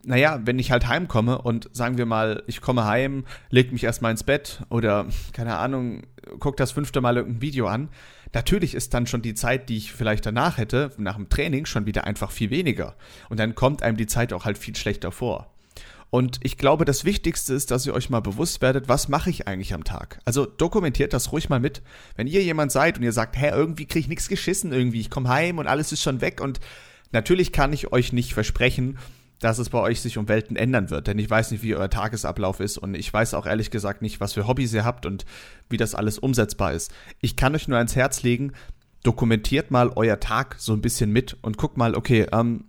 naja, 0.03 0.39
wenn 0.43 0.59
ich 0.59 0.71
halt 0.71 0.87
heimkomme 0.87 1.41
und 1.41 1.69
sagen 1.73 1.97
wir 1.97 2.05
mal, 2.05 2.43
ich 2.47 2.61
komme 2.61 2.85
heim, 2.85 3.25
leg 3.49 3.71
mich 3.71 3.83
erstmal 3.83 4.11
ins 4.11 4.23
Bett 4.23 4.61
oder 4.69 5.07
keine 5.33 5.57
Ahnung, 5.57 6.03
guck 6.39 6.57
das 6.57 6.71
fünfte 6.71 7.01
Mal 7.01 7.17
irgendein 7.17 7.41
Video 7.41 7.67
an, 7.67 7.89
natürlich 8.33 8.75
ist 8.75 8.93
dann 8.93 9.07
schon 9.07 9.23
die 9.23 9.33
Zeit, 9.33 9.69
die 9.69 9.77
ich 9.77 9.91
vielleicht 9.91 10.25
danach 10.25 10.57
hätte, 10.57 10.91
nach 10.97 11.15
dem 11.15 11.29
Training, 11.29 11.65
schon 11.65 11.87
wieder 11.87 12.03
einfach 12.03 12.31
viel 12.31 12.51
weniger. 12.51 12.95
Und 13.29 13.39
dann 13.39 13.55
kommt 13.55 13.81
einem 13.81 13.97
die 13.97 14.07
Zeit 14.07 14.31
auch 14.33 14.45
halt 14.45 14.57
viel 14.57 14.75
schlechter 14.75 15.11
vor. 15.11 15.51
Und 16.11 16.39
ich 16.41 16.57
glaube, 16.57 16.85
das 16.85 17.05
Wichtigste 17.05 17.53
ist, 17.53 17.69
dass 17.71 17.85
ihr 17.85 17.93
euch 17.93 18.09
mal 18.09 18.19
bewusst 18.19 18.61
werdet, 18.61 18.89
was 18.89 19.09
mache 19.09 19.29
ich 19.29 19.47
eigentlich 19.47 19.73
am 19.73 19.83
Tag? 19.83 20.19
Also 20.25 20.45
dokumentiert 20.45 21.13
das 21.13 21.31
ruhig 21.31 21.49
mal 21.49 21.59
mit. 21.59 21.83
Wenn 22.15 22.27
ihr 22.27 22.43
jemand 22.43 22.71
seid 22.71 22.97
und 22.97 23.03
ihr 23.03 23.13
sagt, 23.13 23.37
hä, 23.37 23.49
irgendwie 23.53 23.85
kriege 23.85 23.99
ich 23.99 24.07
nichts 24.07 24.27
geschissen 24.27 24.71
irgendwie, 24.71 25.01
ich 25.01 25.09
komme 25.09 25.29
heim 25.29 25.59
und 25.59 25.67
alles 25.67 25.91
ist 25.91 26.01
schon 26.01 26.21
weg 26.21 26.41
und 26.41 26.59
natürlich 27.11 27.51
kann 27.51 27.73
ich 27.73 27.91
euch 27.91 28.11
nicht 28.11 28.33
versprechen, 28.33 28.97
dass 29.39 29.57
es 29.57 29.69
bei 29.69 29.79
euch 29.79 30.01
sich 30.01 30.17
um 30.17 30.27
Welten 30.27 30.57
ändern 30.57 30.89
wird, 30.89 31.07
denn 31.07 31.17
ich 31.17 31.29
weiß 31.29 31.51
nicht, 31.51 31.63
wie 31.63 31.75
euer 31.75 31.89
Tagesablauf 31.89 32.59
ist 32.59 32.77
und 32.77 32.93
ich 32.93 33.11
weiß 33.11 33.33
auch 33.33 33.45
ehrlich 33.45 33.71
gesagt 33.71 34.01
nicht, 34.01 34.19
was 34.19 34.33
für 34.33 34.47
Hobbys 34.47 34.73
ihr 34.73 34.83
habt 34.83 35.05
und 35.05 35.25
wie 35.69 35.77
das 35.77 35.95
alles 35.95 36.19
umsetzbar 36.19 36.73
ist. 36.73 36.91
Ich 37.21 37.35
kann 37.35 37.55
euch 37.55 37.67
nur 37.67 37.77
ans 37.77 37.95
Herz 37.95 38.23
legen, 38.23 38.51
dokumentiert 39.03 39.71
mal 39.71 39.91
euer 39.95 40.19
Tag 40.19 40.55
so 40.59 40.73
ein 40.73 40.81
bisschen 40.81 41.11
mit 41.11 41.37
und 41.41 41.57
guckt 41.57 41.77
mal, 41.77 41.95
okay, 41.95 42.27
ähm, 42.33 42.65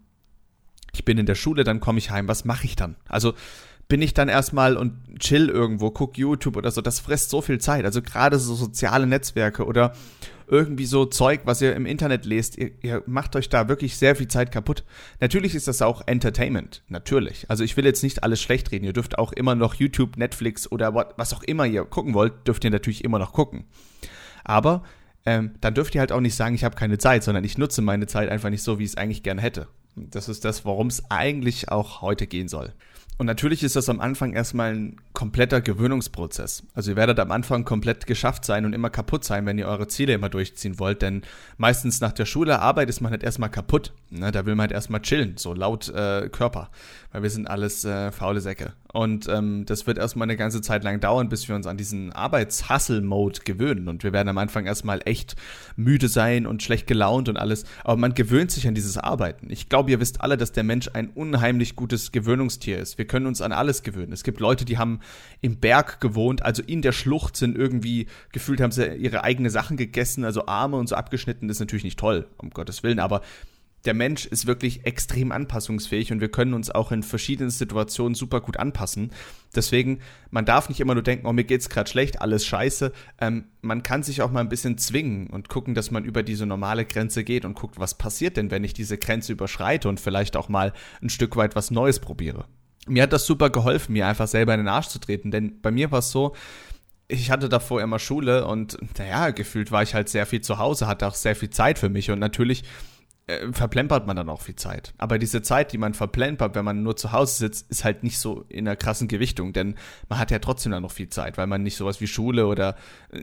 ich 0.93 1.05
bin 1.05 1.19
in 1.19 1.27
der 1.27 1.35
Schule, 1.35 1.65
dann 1.65 1.81
komme 1.81 1.99
ich 1.99 2.11
heim, 2.11 2.29
was 2.29 2.45
mache 2.45 2.65
ich 2.65 2.77
dann? 2.77 2.97
Also 3.09 3.35
bin 3.89 4.01
ich 4.03 4.15
dann 4.15 4.29
erstmal 4.29 4.77
und 4.77 5.19
chill 5.19 5.49
irgendwo, 5.49 5.91
guck 5.91 6.17
YouTube 6.17 6.57
oder 6.57 6.71
so, 6.71 6.81
das 6.81 7.01
frisst 7.01 7.29
so 7.29 7.43
viel 7.43 7.59
Zeit. 7.59 7.85
Also 7.85 8.01
gerade 8.03 8.39
so 8.39 8.55
soziale 8.55 9.07
Netzwerke 9.07 9.67
oder 9.67 9.94
irgendwie 10.47 10.87
so 10.87 11.05
Zeug, 11.05 11.43
was 11.44 11.61
ihr 11.61 11.75
im 11.77 11.87
Internet 11.87 12.25
lest, 12.25 12.56
ihr, 12.56 12.70
ihr, 12.82 13.03
macht 13.06 13.37
euch 13.37 13.49
da 13.49 13.69
wirklich 13.69 13.97
sehr 13.97 14.17
viel 14.17 14.29
Zeit 14.29 14.51
kaputt. 14.51 14.85
Natürlich 15.20 15.55
ist 15.55 15.69
das 15.69 15.82
auch 15.82 16.03
Entertainment, 16.06 16.82
natürlich. 16.89 17.47
Also 17.49 17.63
ich 17.63 17.77
will 17.77 17.85
jetzt 17.85 18.03
nicht 18.03 18.25
alles 18.25 18.41
schlecht 18.41 18.70
reden. 18.73 18.85
Ihr 18.85 18.93
dürft 18.93 19.19
auch 19.19 19.32
immer 19.32 19.55
noch 19.55 19.75
YouTube, 19.75 20.17
Netflix 20.17 20.70
oder 20.70 20.94
was 21.17 21.32
auch 21.35 21.43
immer 21.44 21.67
ihr 21.67 21.85
gucken 21.85 22.15
wollt, 22.15 22.47
dürft 22.47 22.65
ihr 22.65 22.70
natürlich 22.70 23.05
immer 23.05 23.19
noch 23.19 23.32
gucken. 23.32 23.65
Aber 24.44 24.82
ähm, 25.27 25.53
dann 25.61 25.75
dürft 25.75 25.94
ihr 25.94 26.01
halt 26.01 26.13
auch 26.13 26.20
nicht 26.20 26.35
sagen, 26.35 26.55
ich 26.55 26.65
habe 26.65 26.77
keine 26.77 26.99
Zeit, 26.99 27.23
sondern 27.23 27.44
ich 27.44 27.59
nutze 27.59 27.82
meine 27.82 28.06
Zeit 28.06 28.29
einfach 28.29 28.51
nicht 28.51 28.63
so, 28.63 28.79
wie 28.79 28.85
ich 28.85 28.91
es 28.91 28.97
eigentlich 28.97 29.23
gerne 29.23 29.43
hätte. 29.43 29.69
Das 29.97 30.29
ist 30.29 30.44
das, 30.44 30.65
worum 30.65 30.87
es 30.87 31.11
eigentlich 31.11 31.69
auch 31.69 32.03
heute 32.03 32.27
gehen 32.27 32.49
soll. 32.49 32.73
Und 33.20 33.27
natürlich 33.27 33.62
ist 33.62 33.77
das 33.77 33.91
am 33.91 34.00
Anfang 34.00 34.32
erstmal 34.32 34.72
ein 34.72 34.96
kompletter 35.12 35.60
Gewöhnungsprozess. 35.60 36.62
Also 36.72 36.93
ihr 36.93 36.96
werdet 36.96 37.20
am 37.20 37.32
Anfang 37.32 37.67
komplett 37.67 38.06
geschafft 38.06 38.46
sein 38.46 38.65
und 38.65 38.72
immer 38.72 38.89
kaputt 38.89 39.24
sein, 39.24 39.44
wenn 39.44 39.58
ihr 39.58 39.69
eure 39.69 39.89
Ziele 39.89 40.15
immer 40.15 40.31
durchziehen 40.31 40.79
wollt. 40.79 41.03
Denn 41.03 41.20
meistens 41.58 42.00
nach 42.00 42.12
der 42.12 42.24
Schule, 42.24 42.60
Arbeit 42.60 42.89
ist 42.89 43.03
man 43.03 43.10
halt 43.10 43.22
erstmal 43.22 43.50
kaputt. 43.50 43.93
Ne? 44.08 44.32
Da 44.32 44.46
will 44.46 44.55
man 44.55 44.62
halt 44.62 44.72
erstmal 44.72 45.03
chillen, 45.03 45.34
so 45.36 45.53
laut 45.53 45.91
äh, 45.91 46.31
Körper. 46.31 46.70
Weil 47.12 47.22
wir 47.22 47.29
sind 47.29 47.46
alles 47.46 47.84
äh, 47.84 48.10
faule 48.10 48.41
Säcke. 48.41 48.72
Und 48.93 49.29
ähm, 49.29 49.67
das 49.67 49.86
wird 49.86 49.98
erstmal 49.98 50.27
eine 50.27 50.36
ganze 50.36 50.62
Zeit 50.62 50.82
lang 50.82 50.98
dauern, 51.00 51.29
bis 51.29 51.48
wir 51.48 51.55
uns 51.55 51.67
an 51.67 51.77
diesen 51.77 52.12
Arbeits-Hustle-Mode 52.12 53.41
gewöhnen. 53.44 53.89
Und 53.89 54.03
wir 54.03 54.12
werden 54.12 54.29
am 54.29 54.39
Anfang 54.39 54.65
erstmal 54.65 55.00
echt 55.05 55.36
müde 55.77 56.08
sein 56.08 56.46
und 56.46 56.62
schlecht 56.62 56.86
gelaunt 56.86 57.29
und 57.29 57.36
alles. 57.36 57.65
Aber 57.84 57.96
man 57.96 58.15
gewöhnt 58.15 58.50
sich 58.50 58.67
an 58.67 58.74
dieses 58.74 58.96
Arbeiten. 58.96 59.48
Ich 59.50 59.69
glaube, 59.69 59.91
ihr 59.91 60.00
wisst 60.00 60.22
alle, 60.22 60.36
dass 60.36 60.53
der 60.53 60.65
Mensch 60.65 60.89
ein 60.93 61.10
unheimlich 61.10 61.77
gutes 61.77 62.12
Gewöhnungstier 62.12 62.79
ist. 62.79 62.96
Wir 62.96 63.09
können 63.10 63.26
uns 63.26 63.43
an 63.43 63.50
alles 63.50 63.82
gewöhnen. 63.82 64.12
Es 64.12 64.22
gibt 64.22 64.38
Leute, 64.38 64.64
die 64.64 64.79
haben 64.79 65.00
im 65.40 65.58
Berg 65.58 66.00
gewohnt, 66.00 66.44
also 66.44 66.62
in 66.62 66.81
der 66.81 66.93
Schlucht 66.93 67.36
sind 67.36 67.58
irgendwie, 67.58 68.06
gefühlt 68.31 68.60
haben 68.60 68.70
sie 68.70 68.86
ihre 68.94 69.24
eigene 69.24 69.50
Sachen 69.50 69.76
gegessen, 69.76 70.24
also 70.24 70.46
Arme 70.46 70.76
und 70.76 70.88
so 70.88 70.94
abgeschnitten. 70.94 71.48
Das 71.48 71.56
ist 71.56 71.60
natürlich 71.60 71.82
nicht 71.82 71.98
toll, 71.98 72.29
um 72.38 72.50
Gottes 72.50 72.84
Willen, 72.84 73.00
aber 73.00 73.20
der 73.84 73.94
Mensch 73.94 74.26
ist 74.26 74.46
wirklich 74.46 74.86
extrem 74.86 75.32
anpassungsfähig 75.32 76.12
und 76.12 76.20
wir 76.20 76.31
können 76.31 76.55
uns 76.55 76.70
auch 76.70 76.93
in 76.93 77.02
verschiedenen 77.02 77.50
Situationen 77.50 78.14
super 78.14 78.40
gut 78.40 78.58
anpassen. 78.58 79.10
Deswegen, 79.56 80.00
man 80.31 80.44
darf 80.44 80.69
nicht 80.69 80.81
immer 80.81 80.94
nur 80.94 81.02
denken, 81.02 81.26
oh, 81.26 81.32
mir 81.32 81.44
geht's 81.44 81.69
gerade 81.69 81.90
schlecht, 81.90 82.20
alles 82.20 82.46
scheiße. 82.46 82.93
Ähm, 83.20 83.46
man 83.60 83.82
kann 83.82 84.05
sich 84.05 84.22
auch 84.22 84.31
mal 84.31 84.40
ein 84.40 84.48
bisschen 84.48 84.79
zwingen 84.79 85.29
und 85.29 85.48
gucken, 85.48 85.74
dass 85.74 85.90
man 85.90 86.05
über 86.05 86.22
diese 86.22 86.46
normale 86.46 86.84
Grenze 86.84 87.24
geht 87.24 87.44
und 87.44 87.55
guckt, 87.55 87.81
was 87.81 87.96
passiert 87.96 88.36
denn, 88.36 88.50
wenn 88.50 88.64
ich 88.64 88.74
diese 88.74 88.98
Grenze 88.98 89.32
überschreite 89.32 89.88
und 89.88 89.98
vielleicht 89.98 90.36
auch 90.36 90.48
mal 90.48 90.72
ein 91.02 91.10
Stück 91.10 91.36
weit 91.36 91.56
was 91.56 91.70
Neues 91.70 91.98
probiere. 92.00 92.44
Mir 92.91 93.05
hat 93.05 93.13
das 93.13 93.25
super 93.25 93.51
geholfen, 93.51 93.93
mir 93.93 94.06
einfach 94.06 94.27
selber 94.27 94.53
in 94.55 94.61
den 94.61 94.69
Arsch 94.69 94.89
zu 94.89 94.99
treten. 94.99 95.31
Denn 95.31 95.61
bei 95.61 95.70
mir 95.70 95.91
war 95.91 96.01
es 96.01 96.11
so, 96.11 96.35
ich 97.09 97.31
hatte 97.31 97.49
davor 97.49 97.82
immer 97.82 97.99
Schule 97.99 98.47
und 98.47 98.79
naja, 98.99 99.31
gefühlt 99.31 99.73
war 99.73 99.82
ich 99.82 99.94
halt 99.94 100.09
sehr 100.09 100.27
viel 100.27 100.41
zu 100.41 100.59
Hause, 100.59 100.87
hatte 100.87 101.06
auch 101.06 101.15
sehr 101.15 101.37
viel 101.37 101.51
Zeit 101.51 101.79
für 101.79 101.89
mich 101.89 102.11
und 102.11 102.19
natürlich 102.19 102.65
äh, 103.27 103.53
verplempert 103.53 104.06
man 104.06 104.17
dann 104.17 104.29
auch 104.29 104.43
viel 104.43 104.56
Zeit. 104.56 104.93
Aber 104.99 105.19
diese 105.19 105.43
Zeit, 105.43 105.73
die 105.73 105.79
man 105.79 105.94
verplempert, 105.94 106.55
wenn 106.55 106.65
man 106.65 106.82
nur 106.82 106.97
zu 106.97 107.13
Hause 107.13 107.39
sitzt, 107.39 107.70
ist 107.70 107.85
halt 107.85 108.03
nicht 108.03 108.19
so 108.19 108.44
in 108.49 108.67
einer 108.67 108.77
krassen 108.77 109.09
Gewichtung, 109.09 109.53
denn 109.53 109.75
man 110.09 110.19
hat 110.19 110.31
ja 110.31 110.39
trotzdem 110.39 110.73
dann 110.73 110.82
noch 110.82 110.93
viel 110.93 111.09
Zeit, 111.09 111.37
weil 111.39 111.47
man 111.47 111.63
nicht 111.63 111.77
sowas 111.77 112.01
wie 112.01 112.06
Schule 112.06 112.47
oder, 112.47 112.77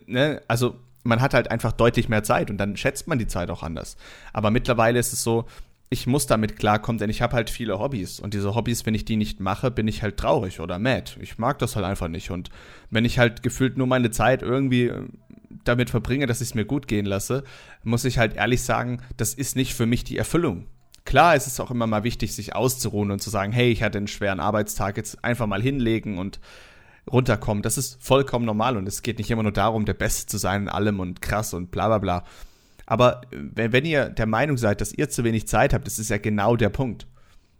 ne, 0.06 0.42
also 0.48 0.80
man 1.04 1.22
hat 1.22 1.34
halt 1.34 1.50
einfach 1.52 1.72
deutlich 1.72 2.10
mehr 2.10 2.24
Zeit 2.24 2.50
und 2.50 2.58
dann 2.58 2.76
schätzt 2.76 3.08
man 3.08 3.18
die 3.18 3.28
Zeit 3.28 3.50
auch 3.50 3.64
anders. 3.64 3.96
Aber 4.34 4.52
mittlerweile 4.52 5.00
ist 5.00 5.14
es 5.14 5.24
so, 5.24 5.46
ich 5.89 6.06
muss 6.06 6.27
damit 6.27 6.58
klarkommen, 6.58 7.00
denn 7.00 7.10
ich 7.10 7.22
habe 7.22 7.36
halt 7.36 7.50
viele 7.50 7.79
Hobbys. 7.79 8.20
Und 8.20 8.34
diese 8.34 8.56
Hobbys, 8.56 8.86
wenn 8.86 8.94
ich 8.94 9.06
die 9.06 9.15
nicht 9.15 9.39
mache, 9.39 9.72
bin 9.72 9.88
ich 9.88 10.03
halt 10.03 10.17
traurig 10.17 10.60
oder 10.60 10.79
mad. 10.79 11.12
Ich 11.22 11.38
mag 11.38 11.60
das 11.60 11.75
halt 11.75 11.86
einfach 11.86 12.10
nicht. 12.10 12.29
Und 12.29 12.50
wenn 12.89 13.06
ich 13.06 13.20
halt 13.20 13.41
gefühlt 13.41 13.77
nur 13.77 13.88
meine 13.88 14.12
Zeit 14.12 14.41
irgendwie 14.41 14.88
äh, 14.88 15.08
damit 15.63 15.89
verbringe, 15.89 16.25
dass 16.25 16.41
ich 16.41 16.50
es 16.50 16.56
mir 16.56 16.65
gut 16.65 16.88
gehen 16.88 17.06
lasse, 17.06 17.44
muss 17.84 18.03
ich 18.03 18.17
halt 18.17 18.36
ehrlich 18.36 18.63
sagen, 18.63 19.01
das 19.15 19.34
ist 19.34 19.56
nicht 19.56 19.74
für 19.74 19.86
mich 19.86 20.03
die 20.03 20.17
Erfüllung. 20.17 20.65
Klar 21.06 21.38
ist 21.38 21.48
es 21.48 21.60
auch 21.62 21.72
immer 21.72 21.88
mal 21.88 22.03
wichtig, 22.03 22.36
sich 22.36 22.53
auszuruhen 22.53 23.12
und 23.12 23.22
zu 23.22 23.29
sagen, 23.29 23.53
hey, 23.53 23.72
ich 23.72 23.82
hatte 23.82 23.98
einen 23.98 24.08
schweren 24.08 24.41
Arbeitstag, 24.41 24.98
jetzt 24.98 25.24
einfach 25.24 25.48
mal 25.48 25.62
hinlegen 25.62 26.17
und 26.17 26.41
runterkommen. 27.10 27.63
Das 27.63 27.77
ist 27.77 28.03
vollkommen 28.03 28.46
normal 28.46 28.75
und 28.75 28.89
es 28.89 29.03
geht 29.03 29.17
nicht 29.17 29.32
immer 29.32 29.44
nur 29.44 29.53
darum, 29.53 29.86
der 29.86 29.94
Beste 29.94 30.25
zu 30.25 30.38
sein 30.38 30.63
in 30.63 30.70
allem 30.70 31.00
und 31.00 31.22
krass 31.22 31.53
und 31.53 31.72
bla 31.72 31.88
bla 31.88 32.00
bla. 32.00 32.24
Aber 32.88 33.22
wenn, 33.32 33.74
wenn 33.74 33.86
ihr 33.86 34.10
der 34.10 34.25
Meinung 34.25 34.58
seid, 34.58 34.82
dass 34.82 34.94
ihr 34.94 35.10
zu 35.10 35.24
wenig 35.24 35.48
Zeit 35.48 35.74
habt, 35.74 35.86
das 35.86 36.00
ist 36.00 36.10
ja 36.10 36.17
genau 36.17 36.56
der 36.56 36.70
Punkt. 36.70 37.06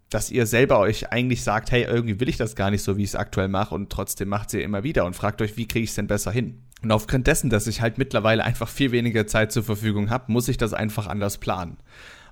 Dass 0.10 0.31
ihr 0.31 0.46
selber 0.46 0.79
euch 0.79 1.12
eigentlich 1.12 1.43
sagt, 1.43 1.69
hey, 1.69 1.84
irgendwie 1.84 2.19
will 2.22 2.29
ich 2.29 2.38
das 2.38 2.55
gar 2.55 2.72
nicht 2.72 2.81
so, 2.81 2.96
wie 2.98 3.03
ich 3.03 3.10
es 3.10 3.15
aktuell 3.15 3.50
mache 3.50 3.75
und 3.75 3.89
trotzdem 3.89 4.29
macht 4.29 4.53
ihr 4.53 4.63
immer 4.63 4.84
wieder 4.84 5.05
und 5.05 5.17
fragt 5.17 5.41
euch, 5.41 5.57
wie 5.57 5.67
kriege 5.67 5.84
ich 5.84 5.89
es 5.89 5.96
denn 5.96 6.07
besser 6.07 6.31
hin? 6.31 6.63
Und 6.81 6.91
aufgrund 6.91 7.27
dessen, 7.27 7.50
dass 7.50 7.67
ich 7.67 7.81
halt 7.81 7.98
mittlerweile 7.98 8.43
einfach 8.43 8.69
viel 8.69 8.91
weniger 8.93 9.27
Zeit 9.27 9.51
zur 9.51 9.63
Verfügung 9.63 10.10
habe, 10.10 10.31
muss 10.31 10.48
ich 10.48 10.57
das 10.57 10.74
einfach 10.74 11.07
anders 11.07 11.39
planen. 11.39 11.77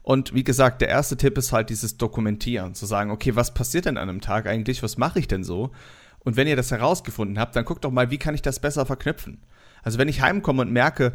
Und 0.03 0.33
wie 0.33 0.43
gesagt, 0.43 0.81
der 0.81 0.87
erste 0.87 1.17
Tipp 1.17 1.37
ist 1.37 1.51
halt 1.51 1.69
dieses 1.69 1.97
Dokumentieren, 1.97 2.75
zu 2.75 2.85
sagen, 2.85 3.11
okay, 3.11 3.35
was 3.35 3.53
passiert 3.53 3.85
denn 3.85 3.97
an 3.97 4.07
einem 4.07 4.21
Tag 4.21 4.47
eigentlich, 4.47 4.83
was 4.83 4.97
mache 4.97 5.19
ich 5.19 5.27
denn 5.27 5.43
so? 5.43 5.71
Und 6.19 6.37
wenn 6.37 6.47
ihr 6.47 6.55
das 6.55 6.71
herausgefunden 6.71 7.39
habt, 7.39 7.55
dann 7.55 7.65
guckt 7.65 7.83
doch 7.83 7.91
mal, 7.91 8.11
wie 8.11 8.19
kann 8.19 8.35
ich 8.35 8.41
das 8.41 8.59
besser 8.59 8.85
verknüpfen? 8.85 9.41
Also 9.83 9.97
wenn 9.97 10.07
ich 10.07 10.21
heimkomme 10.21 10.61
und 10.61 10.71
merke, 10.71 11.13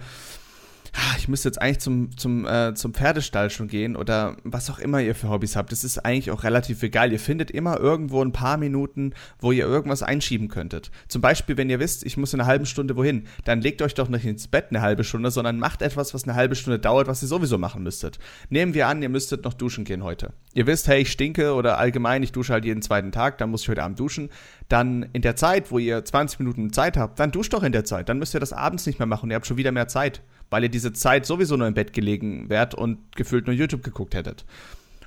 ich 1.19 1.29
müsste 1.29 1.49
jetzt 1.49 1.61
eigentlich 1.61 1.81
zum, 1.81 2.17
zum, 2.17 2.47
äh, 2.47 2.75
zum 2.75 2.95
Pferdestall 2.95 3.51
schon 3.51 3.69
gehen 3.69 3.95
oder 3.95 4.37
was 4.43 4.71
auch 4.71 4.79
immer 4.79 5.01
ihr 5.01 5.15
für 5.15 5.29
Hobbys 5.29 5.55
habt. 5.55 5.71
Das 5.71 5.85
ist 5.85 5.99
eigentlich 5.99 6.31
auch 6.31 6.45
relativ 6.45 6.83
egal. 6.83 7.13
Ihr 7.13 7.21
findet 7.21 7.51
immer 7.51 7.79
irgendwo 7.79 8.23
ein 8.23 8.33
paar 8.33 8.57
Minuten, 8.57 9.13
wo 9.39 9.53
ihr 9.53 9.67
irgendwas 9.67 10.03
einschieben 10.03 10.49
könntet. 10.49 10.91
Zum 11.09 11.21
Beispiel, 11.21 11.57
wenn 11.57 11.71
ihr 11.71 11.79
wisst, 11.79 12.05
ich 12.05 12.17
muss 12.17 12.33
in 12.33 12.41
einer 12.41 12.49
halben 12.49 12.67
Stunde 12.67 12.97
wohin, 12.97 13.27
dann 13.45 13.61
legt 13.61 13.83
euch 13.83 13.95
doch 13.95 14.09
nicht 14.09 14.25
ins 14.25 14.49
Bett 14.49 14.67
eine 14.71 14.81
halbe 14.81 15.05
Stunde, 15.05 15.31
sondern 15.31 15.59
macht 15.59 15.83
etwas, 15.83 16.15
was 16.15 16.25
eine 16.25 16.35
halbe 16.35 16.55
Stunde 16.55 16.79
dauert, 16.79 17.07
was 17.07 17.23
ihr 17.23 17.29
sowieso 17.29 17.59
machen 17.59 17.83
müsstet. 17.83 18.19
Nehmen 18.49 18.75
wir 18.75 18.89
an, 18.89 19.03
ihr 19.03 19.09
müsstet 19.09 19.45
noch 19.45 19.55
duschen 19.55 19.85
gehen 19.85 20.03
heute. 20.03 20.33
Ihr 20.55 20.67
wisst, 20.67 20.89
hey, 20.89 21.03
ich 21.03 21.13
stinke 21.13 21.55
oder 21.55 21.79
allgemein, 21.79 22.23
ich 22.23 22.33
dusche 22.33 22.53
halt 22.53 22.65
jeden 22.65 22.83
zweiten 22.83 23.13
Tag, 23.13 23.39
dann 23.39 23.51
muss 23.51 23.63
ich 23.63 23.69
heute 23.69 23.83
Abend 23.83 24.01
duschen. 24.01 24.31
Dann 24.69 25.07
in 25.13 25.23
der 25.23 25.37
Zeit, 25.37 25.71
wo 25.71 25.79
ihr 25.79 26.05
20 26.05 26.39
Minuten 26.41 26.73
Zeit 26.73 26.97
habt, 26.97 27.19
dann 27.21 27.31
duscht 27.31 27.53
doch 27.53 27.63
in 27.63 27.73
der 27.73 27.85
Zeit. 27.85 28.09
Dann 28.09 28.19
müsst 28.19 28.35
ihr 28.35 28.41
das 28.41 28.53
abends 28.53 28.87
nicht 28.87 28.99
mehr 28.99 29.07
machen. 29.07 29.31
Ihr 29.31 29.37
habt 29.37 29.47
schon 29.47 29.57
wieder 29.57 29.73
mehr 29.73 29.89
Zeit 29.89 30.23
weil 30.51 30.65
ihr 30.65 30.69
diese 30.69 30.93
Zeit 30.93 31.27
sowieso 31.27 31.57
nur 31.57 31.67
im 31.67 31.75
Bett 31.75 31.93
gelegen 31.93 32.51
wärt 32.51 32.75
und 32.75 33.17
gefühlt 33.17 33.47
nur 33.47 33.55
YouTube 33.55 33.83
geguckt 33.83 34.15
hättet. 34.15 34.45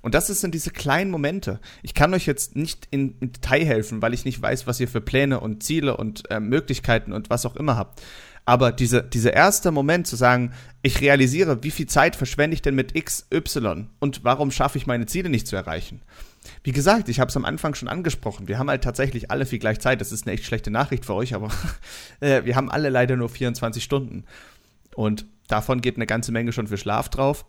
Und 0.01 0.15
das 0.15 0.27
sind 0.27 0.53
diese 0.53 0.71
kleinen 0.71 1.11
Momente. 1.11 1.61
Ich 1.81 1.93
kann 1.93 2.13
euch 2.13 2.25
jetzt 2.25 2.57
nicht 2.57 2.89
in, 2.91 3.15
in 3.21 3.31
Detail 3.31 3.63
helfen, 3.63 4.01
weil 4.01 4.13
ich 4.13 4.25
nicht 4.25 4.41
weiß, 4.41 4.67
was 4.67 4.79
ihr 4.81 4.89
für 4.89 4.99
Pläne 4.99 5.39
und 5.39 5.63
Ziele 5.63 5.95
und 5.95 6.29
äh, 6.29 6.41
Möglichkeiten 6.41 7.13
und 7.13 7.29
was 7.29 7.45
auch 7.45 7.55
immer 7.55 7.77
habt. 7.77 8.01
Aber 8.45 8.73
diese, 8.73 9.01
dieser 9.01 9.31
erste 9.31 9.71
Moment 9.71 10.05
zu 10.05 10.17
sagen, 10.17 10.51
ich 10.81 10.99
realisiere, 10.99 11.63
wie 11.63 11.71
viel 11.71 11.87
Zeit 11.87 12.17
verschwende 12.17 12.53
ich 12.53 12.61
denn 12.61 12.75
mit 12.75 12.95
X, 12.95 13.27
Y 13.33 13.87
und 13.99 14.25
warum 14.25 14.51
schaffe 14.51 14.77
ich 14.77 14.85
meine 14.85 15.05
Ziele 15.05 15.29
nicht 15.29 15.47
zu 15.47 15.55
erreichen? 15.55 16.01
Wie 16.61 16.73
gesagt, 16.73 17.07
ich 17.07 17.21
habe 17.21 17.29
es 17.29 17.37
am 17.37 17.45
Anfang 17.45 17.73
schon 17.73 17.87
angesprochen. 17.87 18.49
Wir 18.49 18.59
haben 18.59 18.69
halt 18.69 18.83
tatsächlich 18.83 19.31
alle 19.31 19.45
viel 19.45 19.59
gleich 19.59 19.79
Zeit. 19.79 20.01
Das 20.01 20.11
ist 20.11 20.27
eine 20.27 20.33
echt 20.33 20.43
schlechte 20.43 20.71
Nachricht 20.71 21.05
für 21.05 21.13
euch, 21.13 21.33
aber 21.33 21.49
äh, 22.19 22.43
wir 22.43 22.57
haben 22.57 22.69
alle 22.69 22.89
leider 22.89 23.15
nur 23.15 23.29
24 23.29 23.81
Stunden. 23.81 24.25
Und 24.95 25.25
davon 25.47 25.81
geht 25.81 25.95
eine 25.95 26.05
ganze 26.05 26.31
Menge 26.31 26.51
schon 26.51 26.67
für 26.67 26.77
Schlaf 26.77 27.09
drauf. 27.09 27.45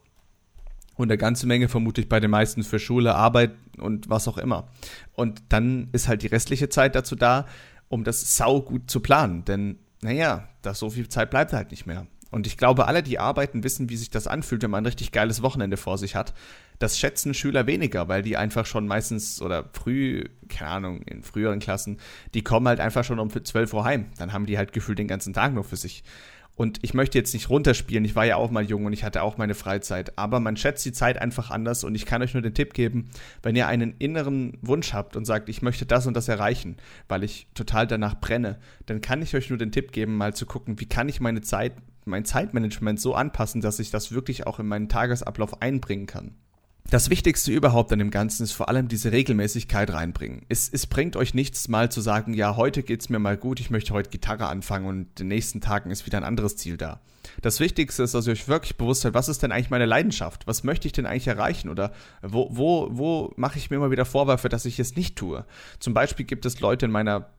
Und 0.97 1.11
eine 1.11 1.19
ganze 1.19 1.49
Menge 1.49 1.69
vermutlich 1.69 2.09
bei 2.09 2.21
den 2.21 2.31
meisten 2.31 2.63
für 2.63 2.79
Schule, 2.79 3.17
Arbeit 3.17 3.51
und 3.79 4.09
was 4.09 4.29
auch 4.29 4.39
immer. 4.39 4.69
Und 5.15 5.43
dann 5.49 5.89
ist 5.91 6.07
halt 6.07 6.23
die 6.23 6.29
restliche 6.29 6.69
Zeit 6.69 6.95
dazu 6.95 7.17
da, 7.17 7.47
um 7.89 8.05
das 8.05 8.37
sau 8.37 8.61
gut 8.61 8.89
zu 8.89 9.01
planen. 9.01 9.45
Denn, 9.45 9.79
naja, 10.03 10.49
da 10.63 10.73
so 10.73 10.91
viel 10.91 11.09
Zeit 11.09 11.31
bleibt 11.31 11.53
halt 11.53 11.73
nicht 11.73 11.87
mehr. 11.87 12.07
Und 12.35 12.49
ich 12.49 12.57
glaube, 12.57 12.89
alle, 12.89 13.05
die 13.05 13.21
arbeiten, 13.21 13.63
wissen, 13.63 13.91
wie 13.91 13.97
sich 13.97 14.11
das 14.11 14.27
anfühlt, 14.27 14.61
wenn 14.65 14.71
man 14.73 14.83
ein 14.83 14.87
richtig 14.87 15.13
geiles 15.13 15.41
Wochenende 15.43 15.77
vor 15.77 15.99
sich 15.99 16.17
hat. 16.17 16.35
Das 16.81 16.99
schätzen 16.99 17.33
Schüler 17.33 17.69
weniger, 17.69 18.09
weil 18.09 18.23
die 18.23 18.37
einfach 18.37 18.67
schon 18.67 18.89
meistens 18.89 19.41
oder 19.41 19.71
früh, 19.73 20.25
keine 20.49 20.71
Ahnung, 20.73 21.03
in 21.03 21.23
früheren 21.23 21.61
Klassen, 21.61 21.99
die 22.35 22.43
kommen 22.43 22.67
halt 22.67 22.81
einfach 22.81 23.05
schon 23.05 23.21
um 23.21 23.31
12 23.31 23.73
Uhr 23.73 23.85
heim. 23.85 24.07
Dann 24.19 24.33
haben 24.33 24.47
die 24.47 24.59
halt 24.59 24.73
gefühlt 24.73 24.99
den 24.99 25.07
ganzen 25.07 25.33
Tag 25.33 25.55
nur 25.55 25.63
für 25.63 25.77
sich. 25.77 26.03
Und 26.57 26.79
ich 26.83 26.95
möchte 26.95 27.19
jetzt 27.19 27.35
nicht 27.35 27.51
runterspielen, 27.51 28.05
ich 28.05 28.15
war 28.15 28.25
ja 28.25 28.37
auch 28.37 28.51
mal 28.51 28.63
jung 28.63 28.85
und 28.85 28.93
ich 28.93 29.03
hatte 29.03 29.23
auch 29.23 29.37
meine 29.39 29.55
Freizeit, 29.55 30.17
aber 30.19 30.39
man 30.39 30.57
schätzt 30.57 30.85
die 30.85 30.93
Zeit 30.93 31.21
einfach 31.21 31.51
anders 31.51 31.83
und 31.83 31.97
ich 31.97 32.07
kann 32.07 32.23
euch 32.23 32.35
nur 32.35 32.43
den 32.43 32.55
Tipp 32.55 32.75
geben, 32.75 33.11
wenn 33.43 33.57
ihr 33.57 33.67
einen 33.67 33.97
inneren 33.99 34.57
Wunsch 34.63 34.93
habt 34.93 35.17
und 35.17 35.25
sagt, 35.25 35.49
ich 35.49 35.63
möchte 35.63 35.85
das 35.85 36.07
und 36.07 36.15
das 36.15 36.29
erreichen, 36.29 36.77
weil 37.09 37.25
ich 37.25 37.49
total 37.55 37.89
danach 37.89 38.21
brenne, 38.21 38.61
dann 38.87 39.01
kann 39.01 39.21
ich 39.21 39.35
euch 39.35 39.49
nur 39.49 39.59
den 39.59 39.73
Tipp 39.73 39.91
geben, 39.91 40.17
mal 40.17 40.35
zu 40.35 40.47
gucken, 40.47 40.79
wie 40.79 40.87
kann 40.87 41.09
ich 41.09 41.21
meine 41.21 41.41
Zeit, 41.41 41.73
mein 42.05 42.25
Zeitmanagement 42.25 43.01
so 43.01 43.15
anpassen, 43.15 43.61
dass 43.61 43.81
ich 43.81 43.91
das 43.91 44.13
wirklich 44.13 44.47
auch 44.47 44.61
in 44.61 44.67
meinen 44.69 44.89
Tagesablauf 44.89 45.61
einbringen 45.61 46.07
kann. 46.07 46.37
Das 46.91 47.09
Wichtigste 47.09 47.51
überhaupt 47.51 47.93
an 47.93 47.99
dem 47.99 48.11
Ganzen 48.11 48.45
ist 48.45 48.53
vor 48.53 48.69
allem 48.69 48.89
diese 48.89 49.11
Regelmäßigkeit 49.11 49.91
reinbringen. 49.91 50.43
Es, 50.49 50.69
es 50.69 50.87
bringt 50.87 51.17
euch 51.17 51.33
nichts, 51.33 51.69
mal 51.69 51.91
zu 51.91 52.01
sagen, 52.01 52.35
ja, 52.35 52.57
heute 52.57 52.83
geht's 52.83 53.09
mir 53.09 53.19
mal 53.19 53.37
gut, 53.37 53.59
ich 53.59 53.71
möchte 53.71 53.95
heute 53.95 54.11
Gitarre 54.11 54.47
anfangen 54.47 54.87
und 54.87 55.19
den 55.19 55.29
nächsten 55.29 55.61
Tagen 55.61 55.91
ist 55.91 56.07
wieder 56.07 56.19
ein 56.19 56.25
anderes 56.25 56.57
Ziel 56.57 56.77
da. 56.77 57.01
Das 57.41 57.59
Wichtigste 57.59 58.03
ist, 58.03 58.15
dass 58.15 58.27
ihr 58.27 58.33
euch 58.33 58.49
wirklich 58.49 58.77
bewusst 58.77 59.01
seid, 59.01 59.15
was 59.15 59.31
ist 59.31 59.43
denn 59.43 59.51
eigentlich 59.51 59.71
meine 59.71 59.87
Leidenschaft? 59.87 60.47
Was 60.47 60.63
möchte 60.63 60.87
ich 60.87 60.93
denn 60.93 61.07
eigentlich 61.07 61.27
erreichen? 61.27 61.71
Oder 61.71 61.93
wo, 62.23 62.49
wo, 62.51 62.89
wo 62.93 63.33
mache 63.37 63.59
ich 63.59 63.71
mir 63.71 63.77
immer 63.77 63.91
wieder 63.91 64.05
Vorwürfe, 64.05 64.51
dass 64.51 64.67
ich 64.67 64.79
es 64.79 64.95
nicht 64.95 65.17
tue? 65.17 65.47
Zum 65.81 65.95
Beispiel 65.95 66.27
gibt 66.27 66.45
es 66.45 66.61
Leute 66.61 66.85
in 66.87 66.93
meiner 66.93 67.31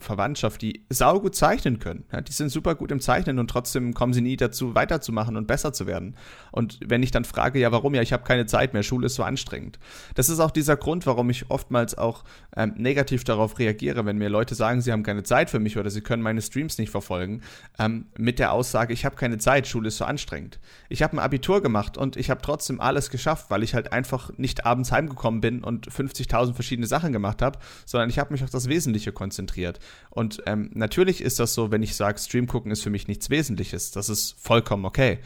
Verwandtschaft, 0.00 0.62
die 0.62 0.86
saugut 0.90 1.34
zeichnen 1.34 1.78
können. 1.78 2.04
Ja, 2.12 2.20
die 2.20 2.32
sind 2.32 2.50
super 2.50 2.74
gut 2.74 2.90
im 2.90 3.00
Zeichnen 3.00 3.38
und 3.38 3.48
trotzdem 3.48 3.94
kommen 3.94 4.12
sie 4.12 4.20
nie 4.20 4.36
dazu, 4.36 4.74
weiterzumachen 4.74 5.36
und 5.36 5.46
besser 5.46 5.72
zu 5.72 5.86
werden. 5.86 6.16
Und 6.52 6.80
wenn 6.84 7.02
ich 7.02 7.10
dann 7.10 7.24
frage, 7.24 7.58
ja, 7.58 7.72
warum? 7.72 7.94
Ja, 7.94 8.02
ich 8.02 8.12
habe 8.12 8.24
keine 8.24 8.46
Zeit 8.46 8.72
mehr, 8.72 8.82
Schule 8.82 9.06
ist 9.06 9.14
so 9.14 9.22
anstrengend. 9.22 9.78
Das 10.14 10.28
ist 10.28 10.40
auch 10.40 10.50
dieser 10.50 10.76
Grund, 10.76 11.06
warum 11.06 11.30
ich 11.30 11.50
oftmals 11.50 11.96
auch 11.96 12.24
ähm, 12.56 12.74
negativ 12.76 13.24
darauf 13.24 13.58
reagiere, 13.58 14.06
wenn 14.06 14.18
mir 14.18 14.28
Leute 14.28 14.54
sagen, 14.54 14.80
sie 14.80 14.92
haben 14.92 15.02
keine 15.02 15.22
Zeit 15.22 15.50
für 15.50 15.58
mich 15.58 15.76
oder 15.76 15.90
sie 15.90 16.00
können 16.00 16.22
meine 16.22 16.42
Streams 16.42 16.78
nicht 16.78 16.90
verfolgen, 16.90 17.42
ähm, 17.78 18.06
mit 18.16 18.38
der 18.38 18.52
Aussage, 18.52 18.92
ich 18.92 19.04
habe 19.04 19.16
keine 19.16 19.38
Zeit, 19.38 19.66
Schule 19.66 19.88
ist 19.88 19.98
so 19.98 20.04
anstrengend. 20.04 20.58
Ich 20.88 21.02
habe 21.02 21.16
ein 21.16 21.20
Abitur 21.20 21.62
gemacht 21.62 21.96
und 21.96 22.16
ich 22.16 22.30
habe 22.30 22.40
trotzdem 22.42 22.80
alles 22.80 23.10
geschafft, 23.10 23.50
weil 23.50 23.62
ich 23.62 23.74
halt 23.74 23.92
einfach 23.92 24.30
nicht 24.38 24.66
abends 24.66 24.92
heimgekommen 24.92 25.40
bin 25.40 25.62
und 25.62 25.88
50.000 25.88 26.54
verschiedene 26.54 26.86
Sachen 26.86 27.12
gemacht 27.12 27.42
habe, 27.42 27.58
sondern 27.86 28.10
ich 28.10 28.18
habe 28.18 28.32
mich 28.32 28.42
auf 28.42 28.50
das 28.50 28.68
Wesentliche 28.68 29.12
konzentriert 29.12 29.57
konzentriert. 29.58 29.80
Und 30.10 30.42
ähm, 30.46 30.70
natürlich 30.74 31.20
ist 31.20 31.38
das 31.38 31.54
so, 31.54 31.70
wenn 31.70 31.82
ich 31.82 31.94
sage, 31.94 32.18
Stream 32.18 32.46
gucken 32.46 32.70
ist 32.70 32.82
für 32.82 32.90
mich 32.90 33.08
nichts 33.08 33.30
Wesentliches. 33.30 33.90
Das 33.90 34.08
ist 34.08 34.36
vollkommen 34.40 34.84
okay. 34.84 35.18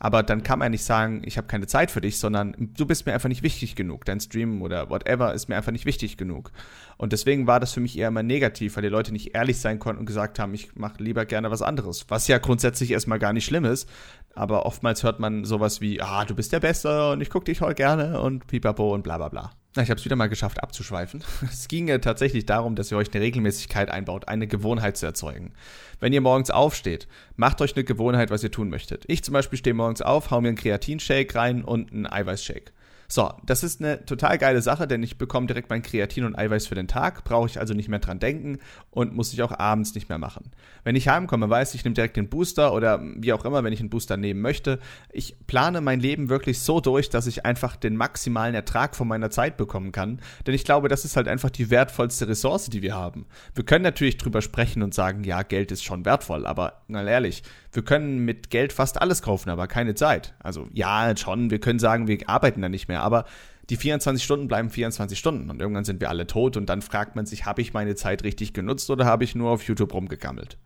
Aber 0.00 0.22
dann 0.22 0.44
kann 0.44 0.60
man 0.60 0.70
nicht 0.70 0.84
sagen, 0.84 1.22
ich 1.24 1.36
habe 1.38 1.48
keine 1.48 1.66
Zeit 1.66 1.90
für 1.90 2.00
dich, 2.00 2.20
sondern 2.20 2.54
du 2.56 2.86
bist 2.86 3.04
mir 3.04 3.14
einfach 3.14 3.28
nicht 3.28 3.42
wichtig 3.42 3.74
genug. 3.74 4.04
Dein 4.04 4.20
Stream 4.20 4.62
oder 4.62 4.90
whatever 4.90 5.34
ist 5.34 5.48
mir 5.48 5.56
einfach 5.56 5.72
nicht 5.72 5.86
wichtig 5.86 6.16
genug. 6.16 6.52
Und 6.98 7.12
deswegen 7.12 7.48
war 7.48 7.58
das 7.58 7.72
für 7.72 7.80
mich 7.80 7.98
eher 7.98 8.06
immer 8.06 8.22
negativ, 8.22 8.76
weil 8.76 8.84
die 8.84 8.88
Leute 8.90 9.12
nicht 9.12 9.34
ehrlich 9.34 9.58
sein 9.58 9.80
konnten 9.80 9.98
und 9.98 10.06
gesagt 10.06 10.38
haben, 10.38 10.54
ich 10.54 10.76
mache 10.76 11.02
lieber 11.02 11.24
gerne 11.24 11.50
was 11.50 11.62
anderes. 11.62 12.06
Was 12.08 12.28
ja 12.28 12.38
grundsätzlich 12.38 12.92
erstmal 12.92 13.18
gar 13.18 13.32
nicht 13.32 13.44
schlimm 13.44 13.64
ist. 13.64 13.88
Aber 14.36 14.66
oftmals 14.66 15.02
hört 15.02 15.18
man 15.18 15.44
sowas 15.44 15.80
wie, 15.80 16.00
ah, 16.00 16.24
du 16.24 16.36
bist 16.36 16.52
der 16.52 16.60
Beste 16.60 17.10
und 17.10 17.20
ich 17.20 17.28
gucke 17.28 17.46
dich 17.46 17.60
heute 17.60 17.74
gerne 17.74 18.20
und 18.20 18.46
pipapo 18.46 18.94
und 18.94 19.02
bla 19.02 19.16
bla 19.16 19.28
bla. 19.28 19.50
Na, 19.78 19.84
ich 19.84 19.90
habe 19.90 20.00
es 20.00 20.04
wieder 20.04 20.16
mal 20.16 20.28
geschafft 20.28 20.60
abzuschweifen. 20.60 21.22
Es 21.52 21.68
ging 21.68 21.86
ja 21.86 21.98
tatsächlich 21.98 22.44
darum, 22.44 22.74
dass 22.74 22.90
ihr 22.90 22.98
euch 22.98 23.14
eine 23.14 23.22
Regelmäßigkeit 23.22 23.92
einbaut, 23.92 24.26
eine 24.26 24.48
Gewohnheit 24.48 24.96
zu 24.96 25.06
erzeugen. 25.06 25.52
Wenn 26.00 26.12
ihr 26.12 26.20
morgens 26.20 26.50
aufsteht, 26.50 27.06
macht 27.36 27.60
euch 27.60 27.76
eine 27.76 27.84
Gewohnheit, 27.84 28.32
was 28.32 28.42
ihr 28.42 28.50
tun 28.50 28.70
möchtet. 28.70 29.04
Ich 29.06 29.22
zum 29.22 29.34
Beispiel 29.34 29.56
stehe 29.56 29.74
morgens 29.74 30.02
auf, 30.02 30.32
hau 30.32 30.40
mir 30.40 30.48
einen 30.48 30.56
Kreatinshake 30.56 31.32
rein 31.32 31.62
und 31.62 31.92
einen 31.92 32.08
Eiweißshake. 32.08 32.72
So, 33.10 33.32
das 33.42 33.62
ist 33.62 33.80
eine 33.80 34.04
total 34.04 34.36
geile 34.36 34.60
Sache, 34.60 34.86
denn 34.86 35.02
ich 35.02 35.16
bekomme 35.16 35.46
direkt 35.46 35.70
mein 35.70 35.80
Kreatin 35.80 36.24
und 36.24 36.36
Eiweiß 36.36 36.66
für 36.66 36.74
den 36.74 36.88
Tag, 36.88 37.24
brauche 37.24 37.48
ich 37.48 37.58
also 37.58 37.72
nicht 37.72 37.88
mehr 37.88 38.00
dran 38.00 38.18
denken 38.18 38.58
und 38.90 39.14
muss 39.14 39.32
ich 39.32 39.42
auch 39.42 39.58
abends 39.58 39.94
nicht 39.94 40.10
mehr 40.10 40.18
machen. 40.18 40.50
Wenn 40.84 40.94
ich 40.94 41.08
heimkomme, 41.08 41.48
weiß 41.48 41.72
ich, 41.72 41.80
ich 41.80 41.84
nehme 41.84 41.94
direkt 41.94 42.18
den 42.18 42.28
Booster 42.28 42.74
oder 42.74 43.00
wie 43.16 43.32
auch 43.32 43.46
immer, 43.46 43.64
wenn 43.64 43.72
ich 43.72 43.80
einen 43.80 43.88
Booster 43.88 44.18
nehmen 44.18 44.42
möchte. 44.42 44.78
Ich 45.10 45.36
plane 45.46 45.80
mein 45.80 46.00
Leben 46.00 46.28
wirklich 46.28 46.60
so 46.60 46.80
durch, 46.80 47.08
dass 47.08 47.26
ich 47.26 47.46
einfach 47.46 47.76
den 47.76 47.96
maximalen 47.96 48.54
Ertrag 48.54 48.94
von 48.94 49.08
meiner 49.08 49.30
Zeit 49.30 49.56
bekommen 49.56 49.90
kann, 49.90 50.20
denn 50.46 50.54
ich 50.54 50.64
glaube, 50.64 50.88
das 50.88 51.06
ist 51.06 51.16
halt 51.16 51.28
einfach 51.28 51.48
die 51.48 51.70
wertvollste 51.70 52.28
Ressource, 52.28 52.66
die 52.66 52.82
wir 52.82 52.94
haben. 52.94 53.24
Wir 53.54 53.64
können 53.64 53.84
natürlich 53.84 54.18
drüber 54.18 54.42
sprechen 54.42 54.82
und 54.82 54.92
sagen, 54.92 55.24
ja, 55.24 55.42
Geld 55.44 55.72
ist 55.72 55.82
schon 55.82 56.04
wertvoll, 56.04 56.44
aber 56.44 56.82
mal 56.88 57.08
ehrlich, 57.08 57.42
wir 57.72 57.84
können 57.84 58.24
mit 58.24 58.50
Geld 58.50 58.72
fast 58.72 59.00
alles 59.00 59.22
kaufen, 59.22 59.50
aber 59.50 59.66
keine 59.66 59.94
Zeit. 59.94 60.34
Also 60.40 60.68
ja, 60.72 61.16
schon, 61.16 61.50
wir 61.50 61.60
können 61.60 61.78
sagen, 61.78 62.08
wir 62.08 62.18
arbeiten 62.28 62.62
da 62.62 62.68
nicht 62.68 62.88
mehr, 62.88 62.97
aber 63.02 63.24
die 63.70 63.76
24 63.76 64.24
Stunden 64.24 64.48
bleiben 64.48 64.70
24 64.70 65.18
Stunden 65.18 65.50
und 65.50 65.60
irgendwann 65.60 65.84
sind 65.84 66.00
wir 66.00 66.08
alle 66.08 66.26
tot 66.26 66.56
und 66.56 66.66
dann 66.66 66.82
fragt 66.82 67.16
man 67.16 67.26
sich, 67.26 67.44
habe 67.44 67.60
ich 67.60 67.74
meine 67.74 67.94
Zeit 67.94 68.24
richtig 68.24 68.54
genutzt 68.54 68.88
oder 68.90 69.04
habe 69.04 69.24
ich 69.24 69.34
nur 69.34 69.50
auf 69.50 69.62
YouTube 69.64 69.92
rumgegammelt? 69.92 70.56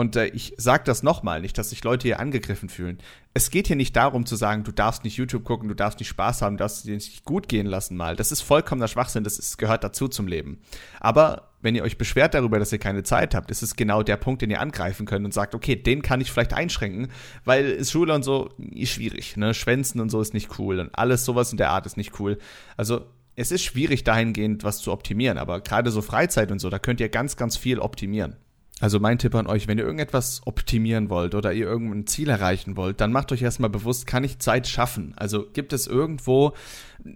Und 0.00 0.16
äh, 0.16 0.28
ich 0.28 0.54
sage 0.56 0.82
das 0.86 1.02
nochmal, 1.02 1.42
nicht, 1.42 1.58
dass 1.58 1.68
sich 1.68 1.84
Leute 1.84 2.08
hier 2.08 2.20
angegriffen 2.20 2.70
fühlen. 2.70 2.96
Es 3.34 3.50
geht 3.50 3.66
hier 3.66 3.76
nicht 3.76 3.94
darum 3.94 4.24
zu 4.24 4.34
sagen, 4.34 4.64
du 4.64 4.72
darfst 4.72 5.04
nicht 5.04 5.18
YouTube 5.18 5.44
gucken, 5.44 5.68
du 5.68 5.74
darfst 5.74 5.98
nicht 5.98 6.08
Spaß 6.08 6.40
haben, 6.40 6.56
du 6.56 6.62
darfst 6.62 6.86
dir 6.86 6.94
nicht 6.94 7.26
gut 7.26 7.50
gehen 7.50 7.66
lassen 7.66 7.98
mal. 7.98 8.16
Das 8.16 8.32
ist 8.32 8.40
vollkommener 8.40 8.88
Schwachsinn, 8.88 9.24
das 9.24 9.38
ist, 9.38 9.58
gehört 9.58 9.84
dazu 9.84 10.08
zum 10.08 10.26
Leben. 10.26 10.62
Aber 11.00 11.50
wenn 11.60 11.74
ihr 11.74 11.82
euch 11.82 11.98
beschwert 11.98 12.32
darüber, 12.32 12.58
dass 12.58 12.72
ihr 12.72 12.78
keine 12.78 13.02
Zeit 13.02 13.34
habt, 13.34 13.50
ist 13.50 13.62
es 13.62 13.76
genau 13.76 14.02
der 14.02 14.16
Punkt, 14.16 14.40
den 14.40 14.48
ihr 14.48 14.62
angreifen 14.62 15.04
könnt 15.04 15.26
und 15.26 15.34
sagt, 15.34 15.54
okay, 15.54 15.76
den 15.76 16.00
kann 16.00 16.22
ich 16.22 16.32
vielleicht 16.32 16.54
einschränken, 16.54 17.08
weil 17.44 17.84
Schule 17.84 18.14
und 18.14 18.22
so 18.22 18.48
ist 18.56 18.92
schwierig, 18.92 19.36
ne? 19.36 19.52
Schwänzen 19.52 20.00
und 20.00 20.08
so 20.08 20.22
ist 20.22 20.32
nicht 20.32 20.58
cool 20.58 20.80
und 20.80 20.94
alles 20.94 21.26
sowas 21.26 21.52
in 21.52 21.58
der 21.58 21.72
Art 21.72 21.84
ist 21.84 21.98
nicht 21.98 22.18
cool. 22.18 22.38
Also 22.78 23.04
es 23.36 23.52
ist 23.52 23.64
schwierig 23.64 24.02
dahingehend 24.02 24.64
was 24.64 24.78
zu 24.78 24.92
optimieren, 24.92 25.36
aber 25.36 25.60
gerade 25.60 25.90
so 25.90 26.00
Freizeit 26.00 26.50
und 26.50 26.58
so, 26.58 26.70
da 26.70 26.78
könnt 26.78 27.00
ihr 27.00 27.10
ganz, 27.10 27.36
ganz 27.36 27.58
viel 27.58 27.80
optimieren. 27.80 28.36
Also 28.80 28.98
mein 28.98 29.18
Tipp 29.18 29.34
an 29.34 29.46
euch, 29.46 29.68
wenn 29.68 29.78
ihr 29.78 29.84
irgendetwas 29.84 30.40
optimieren 30.46 31.10
wollt 31.10 31.34
oder 31.34 31.52
ihr 31.52 31.66
irgendein 31.66 32.06
Ziel 32.06 32.30
erreichen 32.30 32.76
wollt, 32.76 33.00
dann 33.00 33.12
macht 33.12 33.30
euch 33.30 33.42
erstmal 33.42 33.70
bewusst, 33.70 34.06
kann 34.06 34.24
ich 34.24 34.38
Zeit 34.38 34.66
schaffen? 34.66 35.12
Also 35.16 35.46
gibt 35.52 35.74
es 35.74 35.86
irgendwo 35.86 36.54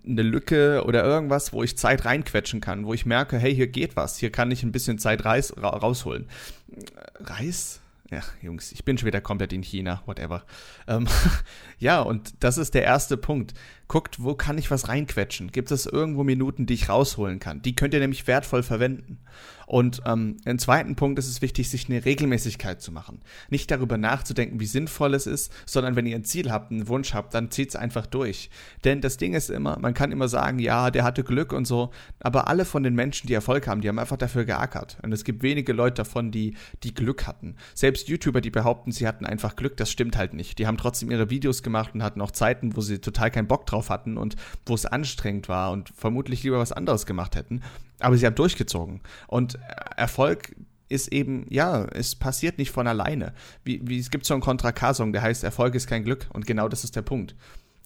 eine 0.06 0.22
Lücke 0.22 0.84
oder 0.84 1.02
irgendwas, 1.02 1.52
wo 1.52 1.62
ich 1.62 1.78
Zeit 1.78 2.04
reinquetschen 2.04 2.60
kann, 2.60 2.84
wo 2.84 2.92
ich 2.92 3.06
merke, 3.06 3.38
hey, 3.38 3.54
hier 3.54 3.66
geht 3.66 3.96
was, 3.96 4.18
hier 4.18 4.30
kann 4.30 4.50
ich 4.50 4.62
ein 4.62 4.72
bisschen 4.72 4.98
Zeit 4.98 5.24
Reis, 5.24 5.54
ra 5.56 5.70
rausholen. 5.70 6.28
Reis? 7.20 7.80
Ja, 8.10 8.20
Jungs, 8.42 8.70
ich 8.72 8.84
bin 8.84 8.98
schon 8.98 9.06
wieder 9.06 9.22
komplett 9.22 9.52
in 9.52 9.62
China, 9.62 10.02
whatever. 10.04 10.44
Ähm, 10.86 11.06
ja, 11.78 12.00
und 12.02 12.34
das 12.40 12.58
ist 12.58 12.74
der 12.74 12.84
erste 12.84 13.16
Punkt. 13.16 13.54
Guckt, 13.86 14.22
wo 14.22 14.34
kann 14.34 14.58
ich 14.58 14.70
was 14.70 14.88
reinquetschen? 14.88 15.52
Gibt 15.52 15.70
es 15.70 15.86
irgendwo 15.86 16.24
Minuten, 16.24 16.66
die 16.66 16.74
ich 16.74 16.88
rausholen 16.88 17.38
kann? 17.38 17.60
Die 17.62 17.76
könnt 17.76 17.94
ihr 17.94 18.00
nämlich 18.00 18.26
wertvoll 18.26 18.62
verwenden. 18.62 19.18
Und 19.66 20.02
ähm, 20.06 20.36
im 20.44 20.58
zweiten 20.58 20.96
Punkt 20.96 21.18
ist 21.18 21.28
es 21.28 21.42
wichtig, 21.42 21.70
sich 21.70 21.88
eine 21.88 22.04
Regelmäßigkeit 22.04 22.82
zu 22.82 22.92
machen. 22.92 23.20
Nicht 23.50 23.70
darüber 23.70 23.96
nachzudenken, 23.96 24.60
wie 24.60 24.66
sinnvoll 24.66 25.14
es 25.14 25.26
ist, 25.26 25.52
sondern 25.66 25.96
wenn 25.96 26.06
ihr 26.06 26.16
ein 26.16 26.24
Ziel 26.24 26.50
habt, 26.50 26.70
einen 26.70 26.88
Wunsch 26.88 27.14
habt, 27.14 27.34
dann 27.34 27.50
zieht 27.50 27.70
es 27.70 27.76
einfach 27.76 28.06
durch. 28.06 28.50
Denn 28.84 29.00
das 29.00 29.16
Ding 29.16 29.34
ist 29.34 29.50
immer, 29.50 29.78
man 29.78 29.94
kann 29.94 30.12
immer 30.12 30.28
sagen, 30.28 30.58
ja, 30.58 30.90
der 30.90 31.04
hatte 31.04 31.24
Glück 31.24 31.52
und 31.52 31.66
so, 31.66 31.90
aber 32.20 32.48
alle 32.48 32.64
von 32.64 32.82
den 32.82 32.94
Menschen, 32.94 33.26
die 33.26 33.34
Erfolg 33.34 33.66
haben, 33.66 33.80
die 33.80 33.88
haben 33.88 33.98
einfach 33.98 34.16
dafür 34.16 34.44
geackert. 34.44 34.98
Und 35.02 35.12
es 35.12 35.24
gibt 35.24 35.42
wenige 35.42 35.72
Leute 35.72 35.94
davon, 35.94 36.30
die, 36.30 36.56
die 36.82 36.94
Glück 36.94 37.26
hatten. 37.26 37.56
Selbst 37.74 38.08
YouTuber, 38.08 38.40
die 38.40 38.50
behaupten, 38.50 38.92
sie 38.92 39.06
hatten 39.06 39.26
einfach 39.26 39.56
Glück, 39.56 39.76
das 39.76 39.90
stimmt 39.90 40.16
halt 40.16 40.34
nicht. 40.34 40.58
Die 40.58 40.66
haben 40.66 40.76
trotzdem 40.76 41.10
ihre 41.10 41.30
Videos 41.30 41.62
gemacht 41.62 41.94
und 41.94 42.02
hatten 42.02 42.20
auch 42.20 42.30
Zeiten, 42.30 42.76
wo 42.76 42.80
sie 42.80 42.98
total 42.98 43.30
keinen 43.30 43.48
Bock 43.48 43.66
drauf 43.66 43.73
hatten 43.88 44.16
und 44.16 44.36
wo 44.66 44.74
es 44.74 44.86
anstrengend 44.86 45.48
war 45.48 45.70
und 45.72 45.90
vermutlich 45.96 46.42
lieber 46.42 46.58
was 46.58 46.72
anderes 46.72 47.06
gemacht 47.06 47.36
hätten. 47.36 47.62
Aber 48.00 48.16
sie 48.16 48.26
haben 48.26 48.34
durchgezogen. 48.34 49.00
Und 49.26 49.58
Erfolg 49.96 50.54
ist 50.88 51.12
eben, 51.12 51.46
ja, 51.48 51.84
es 51.86 52.14
passiert 52.14 52.58
nicht 52.58 52.70
von 52.70 52.86
alleine. 52.86 53.32
Wie, 53.64 53.80
wie 53.84 53.98
es 53.98 54.10
gibt 54.10 54.26
so 54.26 54.34
einen 54.34 54.42
Contra 54.42 54.72
der 54.72 55.22
heißt 55.22 55.44
Erfolg 55.44 55.74
ist 55.74 55.86
kein 55.86 56.04
Glück. 56.04 56.26
Und 56.32 56.46
genau 56.46 56.68
das 56.68 56.84
ist 56.84 56.96
der 56.96 57.02
Punkt. 57.02 57.34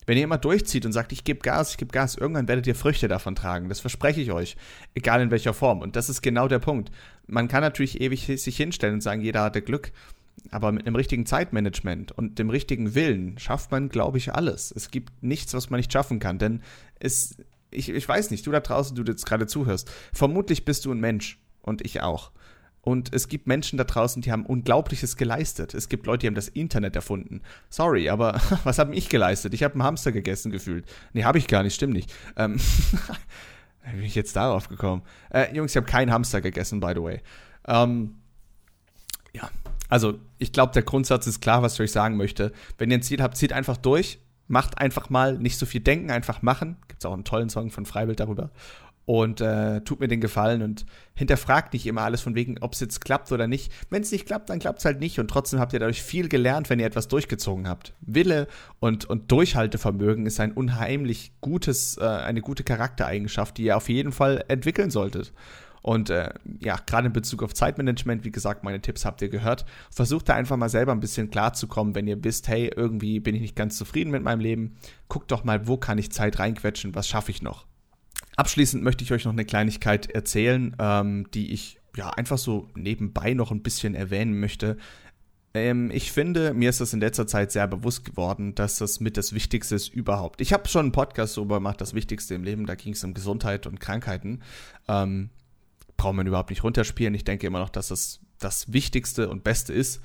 Wenn 0.06 0.16
ihr 0.16 0.24
immer 0.24 0.38
durchzieht 0.38 0.86
und 0.86 0.92
sagt, 0.92 1.12
ich 1.12 1.22
gebe 1.22 1.40
Gas, 1.40 1.72
ich 1.72 1.76
gebe 1.76 1.92
Gas, 1.92 2.14
irgendwann 2.14 2.48
werdet 2.48 2.66
ihr 2.66 2.74
Früchte 2.74 3.08
davon 3.08 3.34
tragen. 3.34 3.68
Das 3.68 3.80
verspreche 3.80 4.22
ich 4.22 4.32
euch. 4.32 4.56
Egal 4.94 5.20
in 5.20 5.30
welcher 5.30 5.52
Form. 5.52 5.82
Und 5.82 5.96
das 5.96 6.08
ist 6.08 6.22
genau 6.22 6.48
der 6.48 6.60
Punkt. 6.60 6.90
Man 7.26 7.46
kann 7.46 7.60
natürlich 7.60 8.00
ewig 8.00 8.24
sich 8.24 8.56
hinstellen 8.56 8.94
und 8.94 9.00
sagen, 9.02 9.20
jeder 9.20 9.42
hatte 9.42 9.60
Glück. 9.60 9.92
Aber 10.50 10.72
mit 10.72 10.86
einem 10.86 10.96
richtigen 10.96 11.26
Zeitmanagement 11.26 12.12
und 12.12 12.38
dem 12.38 12.50
richtigen 12.50 12.94
Willen 12.94 13.38
schafft 13.38 13.70
man, 13.70 13.88
glaube 13.88 14.18
ich, 14.18 14.34
alles. 14.34 14.72
Es 14.74 14.90
gibt 14.90 15.22
nichts, 15.22 15.54
was 15.54 15.70
man 15.70 15.78
nicht 15.78 15.92
schaffen 15.92 16.18
kann. 16.18 16.38
Denn 16.38 16.62
es, 16.98 17.36
ich, 17.70 17.88
ich 17.88 18.08
weiß 18.08 18.30
nicht, 18.30 18.46
du 18.46 18.50
da 18.50 18.60
draußen, 18.60 18.96
du 18.96 19.02
jetzt 19.02 19.26
gerade 19.26 19.46
zuhörst, 19.46 19.90
vermutlich 20.12 20.64
bist 20.64 20.84
du 20.84 20.92
ein 20.92 21.00
Mensch 21.00 21.38
und 21.62 21.84
ich 21.84 22.00
auch. 22.00 22.32
Und 22.80 23.12
es 23.12 23.28
gibt 23.28 23.46
Menschen 23.46 23.76
da 23.76 23.84
draußen, 23.84 24.22
die 24.22 24.32
haben 24.32 24.46
Unglaubliches 24.46 25.16
geleistet. 25.16 25.74
Es 25.74 25.88
gibt 25.88 26.06
Leute, 26.06 26.20
die 26.20 26.26
haben 26.28 26.34
das 26.34 26.48
Internet 26.48 26.96
erfunden. 26.96 27.42
Sorry, 27.68 28.08
aber 28.08 28.40
was 28.64 28.78
habe 28.78 28.94
ich 28.94 29.08
geleistet? 29.08 29.52
Ich 29.52 29.62
habe 29.62 29.74
einen 29.74 29.82
Hamster 29.82 30.12
gegessen 30.12 30.50
gefühlt. 30.50 30.86
Nee, 31.12 31.24
habe 31.24 31.38
ich 31.38 31.48
gar 31.48 31.62
nicht, 31.62 31.74
stimmt 31.74 31.92
nicht. 31.92 32.12
Ähm, 32.36 32.58
bin 33.82 34.02
ich 34.02 34.14
jetzt 34.14 34.36
darauf 34.36 34.68
gekommen? 34.68 35.02
Äh, 35.30 35.54
Jungs, 35.54 35.72
ich 35.72 35.76
habe 35.76 35.86
keinen 35.86 36.10
Hamster 36.10 36.40
gegessen, 36.40 36.80
by 36.80 36.92
the 36.94 37.02
way. 37.02 37.20
Ähm, 37.66 38.14
ja, 39.34 39.50
also 39.88 40.18
ich 40.38 40.52
glaube, 40.52 40.72
der 40.72 40.82
Grundsatz 40.82 41.26
ist 41.26 41.40
klar, 41.40 41.62
was 41.62 41.74
ich 41.74 41.80
euch 41.80 41.92
sagen 41.92 42.16
möchte. 42.16 42.52
Wenn 42.76 42.90
ihr 42.90 42.98
ein 42.98 43.02
Ziel 43.02 43.22
habt, 43.22 43.36
zieht 43.36 43.52
einfach 43.52 43.76
durch 43.76 44.18
macht 44.48 44.78
einfach 44.78 45.10
mal, 45.10 45.38
nicht 45.38 45.58
so 45.58 45.66
viel 45.66 45.82
denken, 45.82 46.10
einfach 46.10 46.42
machen. 46.42 46.76
Gibt 46.88 47.02
es 47.02 47.06
auch 47.06 47.12
einen 47.12 47.24
tollen 47.24 47.50
Song 47.50 47.70
von 47.70 47.86
Freiwild 47.86 48.18
darüber. 48.18 48.50
Und 49.04 49.40
äh, 49.40 49.80
tut 49.82 50.00
mir 50.00 50.08
den 50.08 50.20
Gefallen 50.20 50.60
und 50.60 50.84
hinterfragt 51.14 51.72
nicht 51.72 51.86
immer 51.86 52.02
alles 52.02 52.20
von 52.20 52.34
wegen, 52.34 52.58
ob 52.60 52.74
es 52.74 52.80
jetzt 52.80 53.02
klappt 53.02 53.32
oder 53.32 53.46
nicht. 53.46 53.72
Wenn 53.88 54.02
es 54.02 54.12
nicht 54.12 54.26
klappt, 54.26 54.50
dann 54.50 54.58
klappt 54.58 54.80
es 54.80 54.84
halt 54.84 55.00
nicht. 55.00 55.18
Und 55.18 55.28
trotzdem 55.28 55.60
habt 55.60 55.72
ihr 55.72 55.78
dadurch 55.78 56.02
viel 56.02 56.28
gelernt, 56.28 56.68
wenn 56.68 56.78
ihr 56.78 56.84
etwas 56.84 57.08
durchgezogen 57.08 57.68
habt. 57.68 57.94
Wille 58.02 58.48
und, 58.80 59.06
und 59.06 59.32
Durchhaltevermögen 59.32 60.26
ist 60.26 60.40
ein 60.40 60.52
unheimlich 60.52 61.32
gutes, 61.40 61.96
äh, 61.96 62.04
eine 62.04 62.42
gute 62.42 62.64
Charaktereigenschaft, 62.64 63.56
die 63.56 63.64
ihr 63.64 63.78
auf 63.78 63.88
jeden 63.88 64.12
Fall 64.12 64.44
entwickeln 64.48 64.90
solltet. 64.90 65.32
Und 65.88 66.10
äh, 66.10 66.34
ja, 66.60 66.76
gerade 66.76 67.06
in 67.06 67.14
Bezug 67.14 67.42
auf 67.42 67.54
Zeitmanagement, 67.54 68.22
wie 68.22 68.30
gesagt, 68.30 68.62
meine 68.62 68.82
Tipps 68.82 69.06
habt 69.06 69.22
ihr 69.22 69.30
gehört. 69.30 69.64
Versucht 69.90 70.28
da 70.28 70.34
einfach 70.34 70.58
mal 70.58 70.68
selber 70.68 70.92
ein 70.92 71.00
bisschen 71.00 71.30
klarzukommen, 71.30 71.94
wenn 71.94 72.06
ihr 72.06 72.22
wisst, 72.22 72.46
hey, 72.46 72.70
irgendwie 72.76 73.20
bin 73.20 73.34
ich 73.34 73.40
nicht 73.40 73.56
ganz 73.56 73.78
zufrieden 73.78 74.10
mit 74.10 74.22
meinem 74.22 74.40
Leben. 74.40 74.76
Guckt 75.08 75.32
doch 75.32 75.44
mal, 75.44 75.66
wo 75.66 75.78
kann 75.78 75.96
ich 75.96 76.12
Zeit 76.12 76.40
reinquetschen, 76.40 76.94
was 76.94 77.08
schaffe 77.08 77.30
ich 77.30 77.40
noch. 77.40 77.64
Abschließend 78.36 78.84
möchte 78.84 79.02
ich 79.02 79.12
euch 79.12 79.24
noch 79.24 79.32
eine 79.32 79.46
Kleinigkeit 79.46 80.10
erzählen, 80.10 80.76
ähm, 80.78 81.26
die 81.32 81.54
ich 81.54 81.80
ja 81.96 82.10
einfach 82.10 82.36
so 82.36 82.68
nebenbei 82.74 83.32
noch 83.32 83.50
ein 83.50 83.62
bisschen 83.62 83.94
erwähnen 83.94 84.38
möchte. 84.38 84.76
Ähm, 85.54 85.90
ich 85.90 86.12
finde, 86.12 86.52
mir 86.52 86.68
ist 86.68 86.82
das 86.82 86.92
in 86.92 87.00
letzter 87.00 87.26
Zeit 87.26 87.50
sehr 87.50 87.66
bewusst 87.66 88.04
geworden, 88.04 88.54
dass 88.54 88.76
das 88.76 89.00
mit 89.00 89.16
das 89.16 89.32
Wichtigste 89.32 89.76
ist 89.76 89.88
überhaupt. 89.88 90.42
Ich 90.42 90.52
habe 90.52 90.68
schon 90.68 90.84
einen 90.84 90.92
Podcast 90.92 91.38
darüber 91.38 91.56
gemacht, 91.56 91.80
das 91.80 91.94
Wichtigste 91.94 92.34
im 92.34 92.44
Leben, 92.44 92.66
da 92.66 92.74
ging 92.74 92.92
es 92.92 93.02
um 93.04 93.14
Gesundheit 93.14 93.66
und 93.66 93.80
Krankheiten. 93.80 94.42
Ähm, 94.86 95.30
braucht 95.98 96.14
man 96.14 96.26
überhaupt 96.26 96.48
nicht 96.48 96.64
runterspielen. 96.64 97.14
Ich 97.14 97.24
denke 97.24 97.46
immer 97.46 97.58
noch, 97.58 97.68
dass 97.68 97.88
das 97.88 98.20
das 98.38 98.72
Wichtigste 98.72 99.28
und 99.28 99.44
Beste 99.44 99.74
ist. 99.74 100.00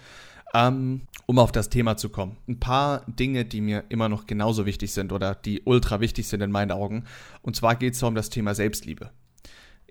Ähm, 0.56 1.08
um 1.26 1.40
auf 1.40 1.52
das 1.52 1.70
Thema 1.70 1.98
zu 1.98 2.10
kommen. 2.10 2.38
Ein 2.48 2.60
paar 2.60 3.04
Dinge, 3.08 3.44
die 3.44 3.60
mir 3.60 3.86
immer 3.90 4.08
noch 4.08 4.28
genauso 4.28 4.68
wichtig 4.68 4.94
sind 4.94 5.12
oder 5.12 5.34
die 5.34 5.64
ultra 5.66 6.00
wichtig 6.00 6.28
sind 6.28 6.42
in 6.42 6.52
meinen 6.52 6.70
Augen. 6.72 7.06
Und 7.42 7.56
zwar 7.56 7.76
geht 7.76 7.96
es 7.96 8.04
um 8.04 8.14
das 8.14 8.30
Thema 8.30 8.54
Selbstliebe. 8.54 9.10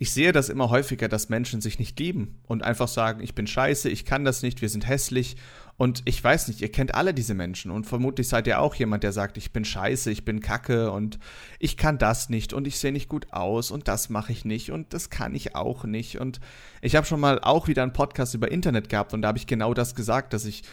Ich 0.02 0.10
sehe 0.10 0.32
das 0.32 0.48
immer 0.48 0.68
häufiger, 0.68 1.08
dass 1.08 1.28
Menschen 1.28 1.60
sich 1.60 1.78
nicht 1.78 1.96
lieben 2.00 2.40
und 2.48 2.64
einfach 2.64 2.88
sagen, 2.88 3.22
ich 3.22 3.36
bin 3.36 3.46
scheiße, 3.46 3.88
ich 3.88 4.04
kann 4.04 4.24
das 4.24 4.42
nicht, 4.42 4.60
wir 4.60 4.68
sind 4.68 4.88
hässlich 4.88 5.36
und 5.76 6.02
ich 6.06 6.24
weiß 6.24 6.48
nicht, 6.48 6.60
ihr 6.60 6.72
kennt 6.72 6.96
alle 6.96 7.14
diese 7.14 7.34
Menschen 7.34 7.70
und 7.70 7.86
vermutlich 7.86 8.26
seid 8.26 8.48
ihr 8.48 8.58
auch 8.58 8.74
jemand, 8.74 9.04
der 9.04 9.12
sagt, 9.12 9.36
ich 9.36 9.52
bin 9.52 9.64
scheiße, 9.64 10.10
ich 10.10 10.24
bin 10.24 10.40
kacke 10.40 10.90
und 10.90 11.20
ich 11.60 11.76
kann 11.76 11.98
das 11.98 12.30
nicht 12.30 12.52
und 12.52 12.66
ich 12.66 12.80
sehe 12.80 12.90
nicht 12.90 13.08
gut 13.08 13.32
aus 13.32 13.70
und 13.70 13.86
das 13.86 14.10
mache 14.10 14.32
ich 14.32 14.44
nicht 14.44 14.72
und 14.72 14.92
das 14.92 15.08
kann 15.08 15.36
ich 15.36 15.54
auch 15.54 15.84
nicht. 15.84 16.18
Und 16.18 16.40
ich 16.80 16.96
habe 16.96 17.06
schon 17.06 17.20
mal 17.20 17.38
auch 17.38 17.68
wieder 17.68 17.84
einen 17.84 17.92
Podcast 17.92 18.34
über 18.34 18.50
Internet 18.50 18.88
gehabt 18.88 19.14
und 19.14 19.22
da 19.22 19.28
habe 19.28 19.38
ich 19.38 19.46
genau 19.46 19.72
das 19.72 19.94
gesagt, 19.94 20.32
dass 20.32 20.46
ich 20.46 20.64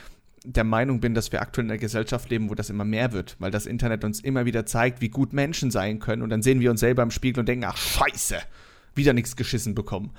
der 0.43 0.63
Meinung 0.63 1.01
bin, 1.01 1.13
dass 1.13 1.31
wir 1.31 1.43
aktuell 1.43 1.65
in 1.65 1.71
einer 1.71 1.79
Gesellschaft 1.79 2.31
leben, 2.31 2.49
wo 2.49 2.55
das 2.55 2.71
immer 2.71 2.83
mehr 2.83 3.11
wird, 3.11 3.35
weil 3.37 3.51
das 3.51 3.67
Internet 3.67 4.03
uns 4.03 4.21
immer 4.21 4.45
wieder 4.45 4.65
zeigt, 4.65 5.01
wie 5.01 5.09
gut 5.09 5.33
Menschen 5.33 5.69
sein 5.69 5.99
können 5.99 6.23
und 6.23 6.31
dann 6.31 6.41
sehen 6.41 6.61
wir 6.61 6.71
uns 6.71 6.79
selber 6.79 7.03
im 7.03 7.11
Spiegel 7.11 7.41
und 7.41 7.47
denken, 7.47 7.65
ach 7.65 7.77
scheiße, 7.77 8.39
wieder 8.95 9.13
nichts 9.13 9.35
geschissen 9.35 9.75
bekommen. 9.75 10.11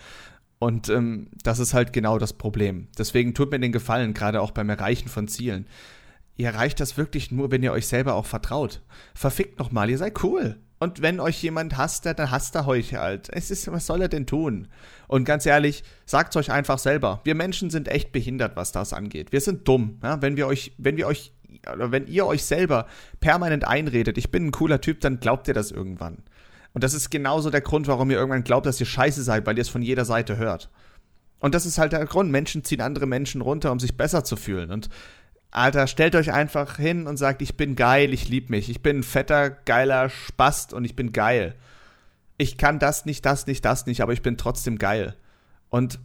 Und 0.58 0.90
ähm, 0.90 1.28
das 1.42 1.58
ist 1.58 1.72
halt 1.72 1.92
genau 1.92 2.18
das 2.18 2.34
Problem. 2.34 2.88
Deswegen 2.98 3.34
tut 3.34 3.50
mir 3.50 3.58
den 3.58 3.72
Gefallen, 3.72 4.12
gerade 4.12 4.42
auch 4.42 4.50
beim 4.50 4.68
Erreichen 4.68 5.08
von 5.08 5.26
Zielen. 5.26 5.66
Ihr 6.36 6.48
erreicht 6.48 6.80
das 6.80 6.96
wirklich 6.96 7.30
nur, 7.30 7.50
wenn 7.50 7.62
ihr 7.62 7.72
euch 7.72 7.86
selber 7.86 8.14
auch 8.14 8.26
vertraut. 8.26 8.82
Verfickt 9.14 9.58
nochmal, 9.58 9.90
ihr 9.90 9.98
seid 9.98 10.22
cool. 10.22 10.58
Und 10.78 11.02
wenn 11.02 11.20
euch 11.20 11.42
jemand 11.42 11.76
hasst, 11.76 12.06
dann 12.06 12.30
hasst 12.30 12.54
er 12.54 12.66
euch 12.66 12.94
halt. 12.94 13.28
Es 13.30 13.50
ist, 13.50 13.70
was 13.70 13.86
soll 13.86 14.00
er 14.00 14.08
denn 14.08 14.26
tun? 14.26 14.68
Und 15.08 15.24
ganz 15.24 15.44
ehrlich, 15.44 15.84
sagt's 16.06 16.36
euch 16.36 16.50
einfach 16.50 16.78
selber. 16.78 17.20
Wir 17.24 17.34
Menschen 17.34 17.68
sind 17.68 17.88
echt 17.88 18.12
behindert, 18.12 18.56
was 18.56 18.72
das 18.72 18.94
angeht. 18.94 19.32
Wir 19.32 19.42
sind 19.42 19.68
dumm. 19.68 19.98
Ja? 20.02 20.22
Wenn 20.22 20.38
wir 20.38 20.46
euch, 20.46 20.72
wenn 20.78 20.96
wir 20.96 21.06
euch 21.06 21.32
oder 21.70 21.92
wenn 21.92 22.06
ihr 22.06 22.24
euch 22.24 22.44
selber 22.44 22.86
permanent 23.20 23.66
einredet, 23.66 24.16
ich 24.16 24.30
bin 24.30 24.46
ein 24.46 24.52
cooler 24.52 24.80
Typ, 24.80 25.00
dann 25.00 25.20
glaubt 25.20 25.48
ihr 25.48 25.54
das 25.54 25.70
irgendwann. 25.70 26.22
Und 26.72 26.84
das 26.84 26.94
ist 26.94 27.10
genauso 27.10 27.50
der 27.50 27.60
Grund, 27.60 27.88
warum 27.88 28.10
ihr 28.10 28.16
irgendwann 28.18 28.44
glaubt, 28.44 28.66
dass 28.66 28.80
ihr 28.80 28.86
scheiße 28.86 29.22
seid, 29.22 29.46
weil 29.46 29.56
ihr 29.56 29.62
es 29.62 29.68
von 29.68 29.82
jeder 29.82 30.04
Seite 30.04 30.36
hört. 30.36 30.70
Und 31.40 31.54
das 31.54 31.66
ist 31.66 31.78
halt 31.78 31.92
der 31.92 32.04
Grund. 32.06 32.30
Menschen 32.30 32.64
ziehen 32.64 32.80
andere 32.80 33.06
Menschen 33.06 33.40
runter, 33.40 33.72
um 33.72 33.80
sich 33.80 33.96
besser 33.96 34.24
zu 34.24 34.36
fühlen. 34.36 34.70
Und 34.70 34.88
Alter, 35.50 35.86
stellt 35.86 36.14
euch 36.14 36.32
einfach 36.32 36.76
hin 36.76 37.06
und 37.06 37.16
sagt, 37.16 37.42
ich 37.42 37.56
bin 37.56 37.74
geil, 37.74 38.12
ich 38.12 38.28
lieb 38.28 38.50
mich. 38.50 38.68
Ich 38.70 38.82
bin 38.82 38.98
ein 38.98 39.02
fetter, 39.02 39.50
geiler 39.50 40.08
Spast 40.10 40.72
und 40.72 40.84
ich 40.84 40.94
bin 40.94 41.12
geil. 41.12 41.56
Ich 42.36 42.56
kann 42.56 42.78
das 42.78 43.04
nicht, 43.04 43.26
das 43.26 43.46
nicht, 43.46 43.64
das 43.64 43.86
nicht, 43.86 44.00
aber 44.00 44.12
ich 44.12 44.22
bin 44.22 44.36
trotzdem 44.36 44.78
geil. 44.78 45.16
Und 45.68 45.98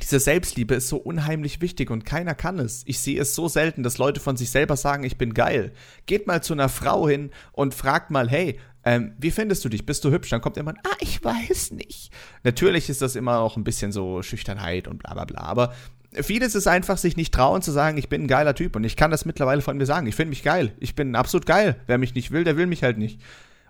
diese 0.00 0.20
Selbstliebe 0.20 0.74
ist 0.74 0.88
so 0.88 0.96
unheimlich 0.96 1.60
wichtig 1.60 1.90
und 1.90 2.06
keiner 2.06 2.34
kann 2.34 2.58
es. 2.58 2.82
Ich 2.86 3.00
sehe 3.00 3.20
es 3.20 3.34
so 3.34 3.48
selten, 3.48 3.82
dass 3.82 3.98
Leute 3.98 4.20
von 4.20 4.36
sich 4.36 4.50
selber 4.50 4.76
sagen, 4.76 5.04
ich 5.04 5.18
bin 5.18 5.34
geil. 5.34 5.72
Geht 6.06 6.26
mal 6.26 6.42
zu 6.42 6.54
einer 6.54 6.68
Frau 6.68 7.08
hin 7.08 7.30
und 7.52 7.74
fragt 7.74 8.10
mal, 8.10 8.28
hey, 8.28 8.58
ähm, 8.84 9.12
wie 9.18 9.30
findest 9.30 9.64
du 9.64 9.68
dich? 9.68 9.86
Bist 9.86 10.04
du 10.04 10.10
hübsch? 10.10 10.30
Dann 10.30 10.40
kommt 10.40 10.56
immer, 10.56 10.74
ah, 10.84 10.96
ich 11.00 11.22
weiß 11.22 11.72
nicht. 11.72 12.10
Natürlich 12.42 12.88
ist 12.88 13.02
das 13.02 13.16
immer 13.16 13.38
auch 13.38 13.56
ein 13.56 13.64
bisschen 13.64 13.92
so 13.92 14.22
Schüchternheit 14.22 14.88
und 14.88 14.98
bla 15.02 15.12
bla 15.12 15.24
bla. 15.24 15.42
Aber 15.42 15.74
vieles 16.12 16.54
ist 16.54 16.66
einfach, 16.66 16.98
sich 16.98 17.16
nicht 17.16 17.32
trauen 17.32 17.62
zu 17.62 17.70
sagen, 17.70 17.96
ich 17.98 18.08
bin 18.08 18.22
ein 18.22 18.28
geiler 18.28 18.54
Typ. 18.54 18.74
Und 18.74 18.84
ich 18.84 18.96
kann 18.96 19.10
das 19.10 19.24
mittlerweile 19.24 19.62
von 19.62 19.76
mir 19.76 19.86
sagen. 19.86 20.06
Ich 20.06 20.16
finde 20.16 20.30
mich 20.30 20.42
geil. 20.42 20.72
Ich 20.80 20.94
bin 20.94 21.14
absolut 21.14 21.46
geil. 21.46 21.76
Wer 21.86 21.98
mich 21.98 22.14
nicht 22.14 22.30
will, 22.30 22.44
der 22.44 22.56
will 22.56 22.66
mich 22.66 22.82
halt 22.82 22.98
nicht. 22.98 23.20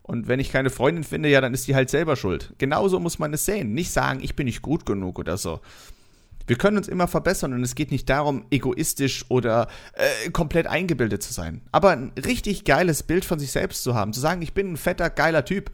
Und 0.02 0.28
wenn 0.28 0.40
ich 0.40 0.50
keine 0.50 0.70
Freundin 0.70 1.04
finde, 1.04 1.28
ja, 1.28 1.40
dann 1.40 1.54
ist 1.54 1.68
die 1.68 1.74
halt 1.74 1.90
selber 1.90 2.16
schuld. 2.16 2.54
Genauso 2.58 2.98
muss 2.98 3.18
man 3.18 3.32
es 3.35 3.44
sehen. 3.44 3.74
Nicht 3.74 3.92
sagen, 3.92 4.20
ich 4.22 4.35
bin 4.35 4.46
nicht 4.46 4.62
gut 4.62 4.87
genug 4.87 5.18
oder 5.18 5.37
so. 5.37 5.61
Wir 6.46 6.57
können 6.57 6.76
uns 6.76 6.88
immer 6.88 7.09
verbessern 7.09 7.52
und 7.52 7.62
es 7.62 7.74
geht 7.74 7.90
nicht 7.90 8.09
darum, 8.09 8.44
egoistisch 8.50 9.24
oder 9.28 9.68
äh, 9.94 10.31
komplett 10.31 10.66
eingebildet 10.66 11.22
zu 11.22 11.33
sein. 11.33 11.62
Aber 11.72 11.90
ein 11.90 12.12
richtig 12.24 12.64
geiles 12.64 13.02
Bild 13.02 13.24
von 13.24 13.38
sich 13.38 13.52
selbst 13.52 13.83
zu 13.83 13.94
haben, 13.94 14.12
zu 14.12 14.20
sagen, 14.20 14.42
ich 14.42 14.52
bin 14.52 14.72
ein 14.72 14.76
fetter, 14.76 15.11
geiler 15.11 15.44
Typ. 15.44 15.70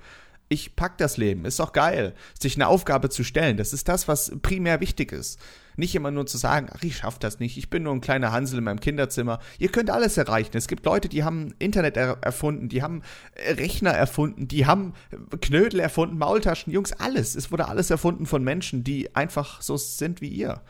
Ich 0.51 0.77
pack 0.77 0.97
das 0.97 1.19
Leben, 1.19 1.45
ist 1.45 1.61
doch 1.61 1.73
geil. 1.73 2.15
Sich 2.39 2.57
eine 2.57 2.69
Aufgabe 2.69 3.11
zu 3.11 3.23
stellen, 3.23 3.59
das 3.59 3.75
ist 3.75 3.87
das, 3.87 4.09
was 4.09 4.33
primär 4.41 4.81
wichtig 4.81 5.13
ist. 5.13 5.39
Nicht 5.77 5.95
immer 5.95 6.11
nur 6.11 6.27
zu 6.27 6.39
sagen, 6.39 6.69
ach, 6.73 6.83
ich 6.83 6.97
schaff 6.97 7.19
das 7.19 7.39
nicht, 7.39 7.59
ich 7.59 7.69
bin 7.69 7.83
nur 7.83 7.93
ein 7.93 8.01
kleiner 8.01 8.33
Hansel 8.33 8.59
in 8.59 8.65
meinem 8.65 8.81
Kinderzimmer. 8.81 9.41
Ihr 9.59 9.69
könnt 9.69 9.91
alles 9.91 10.17
erreichen. 10.17 10.57
Es 10.57 10.67
gibt 10.67 10.87
Leute, 10.87 11.09
die 11.09 11.23
haben 11.23 11.55
Internet 11.59 11.97
er 11.99 12.19
erfunden, 12.23 12.69
die 12.69 12.83
haben 12.83 13.03
äh, 13.35 13.53
Rechner 13.53 13.91
erfunden, 13.91 14.49
die 14.49 14.67
haben 14.67 14.95
Knödel 15.41 15.81
erfunden, 15.81 16.17
Maultaschen, 16.17 16.73
Jungs, 16.73 16.93
alles. 16.93 17.37
Es 17.37 17.53
wurde 17.53 17.69
alles 17.69 17.91
erfunden 17.91 18.25
von 18.25 18.43
Menschen, 18.43 18.83
die 18.83 19.15
einfach 19.15 19.61
so 19.61 19.77
sind 19.77 20.23
wie 20.23 20.29
ihr. 20.29 20.63